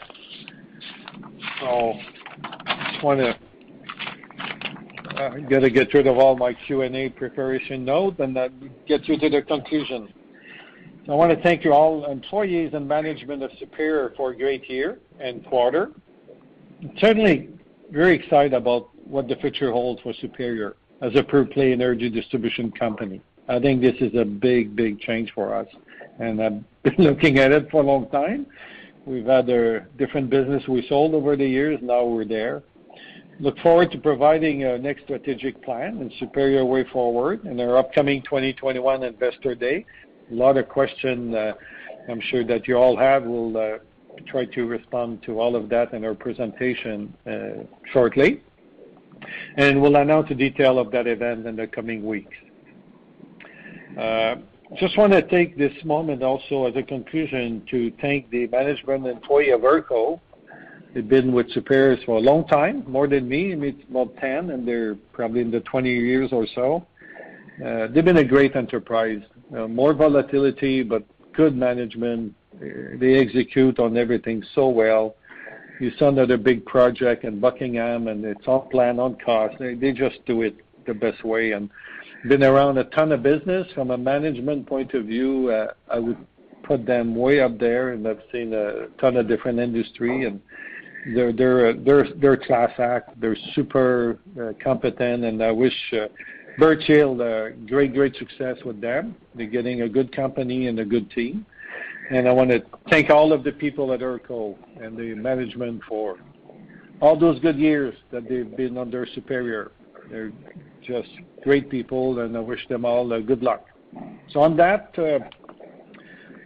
[1.61, 1.95] So,
[2.91, 3.37] just want to
[5.17, 8.35] uh, got to get rid of all my Q&A preparation notes and
[8.87, 10.13] get you to the conclusion.
[11.05, 14.69] So I want to thank you all, employees and management of Superior, for a great
[14.71, 15.91] year and quarter.
[16.81, 17.51] I'm Certainly
[17.91, 23.21] very excited about what the future holds for Superior as a pure-play energy distribution company.
[23.49, 25.67] I think this is a big, big change for us,
[26.21, 28.47] and I've been looking at it for a long time.
[29.05, 31.81] We've had a different business we sold over the years.
[31.83, 32.63] Now we're there.
[33.41, 38.23] Look forward to providing a next strategic plan and Superior way forward in our upcoming
[38.23, 39.85] 2021 Investor Day,
[40.31, 41.53] a lot of questions uh,
[42.09, 43.25] I'm sure that you all have.
[43.25, 43.79] We'll uh,
[44.27, 48.43] try to respond to all of that in our presentation uh, shortly.
[49.57, 52.37] And We'll announce the detail of that event in the coming weeks.
[54.79, 59.51] Just want to take this moment also as a conclusion to thank the management employee
[59.51, 60.19] of ERCO.
[60.95, 63.53] They've been with Superior for a long time, more than me.
[63.53, 66.87] I mean, It's about 10, and they're probably in the 20 years or so.
[67.59, 69.21] They've been a great enterprise.
[69.55, 71.05] Uh, more volatility, but
[71.35, 72.35] good management.
[72.59, 75.17] They execute on everything so well.
[75.83, 79.57] You saw another big project in Buckingham, and it's all planned on cost.
[79.59, 80.55] They just do it
[80.87, 81.51] the best way.
[81.51, 81.69] And
[82.29, 83.67] Been around a ton of business.
[83.75, 86.25] From a management point of view, uh, I would
[86.63, 90.41] put them way up there, and I've seen a ton of different industry, and
[91.17, 93.21] they're they're they're they're class act.
[93.21, 95.75] They're super uh, competent, and I wish
[96.59, 99.17] Birch Hill, uh, great, great success with them.
[99.35, 101.45] They're getting a good company and a good team.
[102.11, 106.19] And I want to thank all of the people at ERCO and the management for
[107.01, 109.73] all those good years that they've been under Superior.
[110.11, 110.33] They're
[110.83, 111.09] just
[111.43, 113.67] great people, and I wish them all uh, good luck.
[114.31, 115.19] So on that, uh,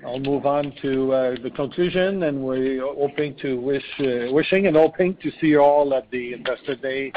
[0.07, 5.17] I'll move on to uh, the conclusion, and we're hoping to wish, wishing and hoping
[5.17, 7.13] to see you all at the Investor Day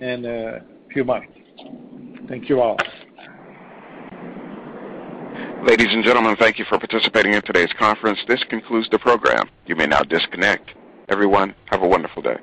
[0.00, 1.32] in a few months.
[2.28, 2.76] Thank you all.
[5.64, 8.18] Ladies and gentlemen, thank you for participating in today's conference.
[8.28, 9.48] This concludes the program.
[9.64, 10.68] You may now disconnect.
[11.08, 12.36] Everyone, have a wonderful day.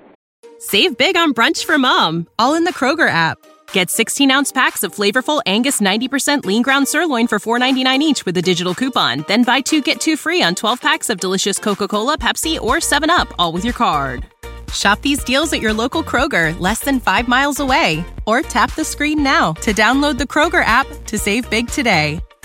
[0.57, 3.37] Save big on brunch for mom, all in the Kroger app.
[3.73, 8.37] Get 16 ounce packs of flavorful Angus 90% lean ground sirloin for $4.99 each with
[8.37, 9.23] a digital coupon.
[9.27, 12.77] Then buy two get two free on 12 packs of delicious Coca Cola, Pepsi, or
[12.77, 14.25] 7UP, all with your card.
[14.73, 18.03] Shop these deals at your local Kroger, less than five miles away.
[18.25, 22.19] Or tap the screen now to download the Kroger app to save big today.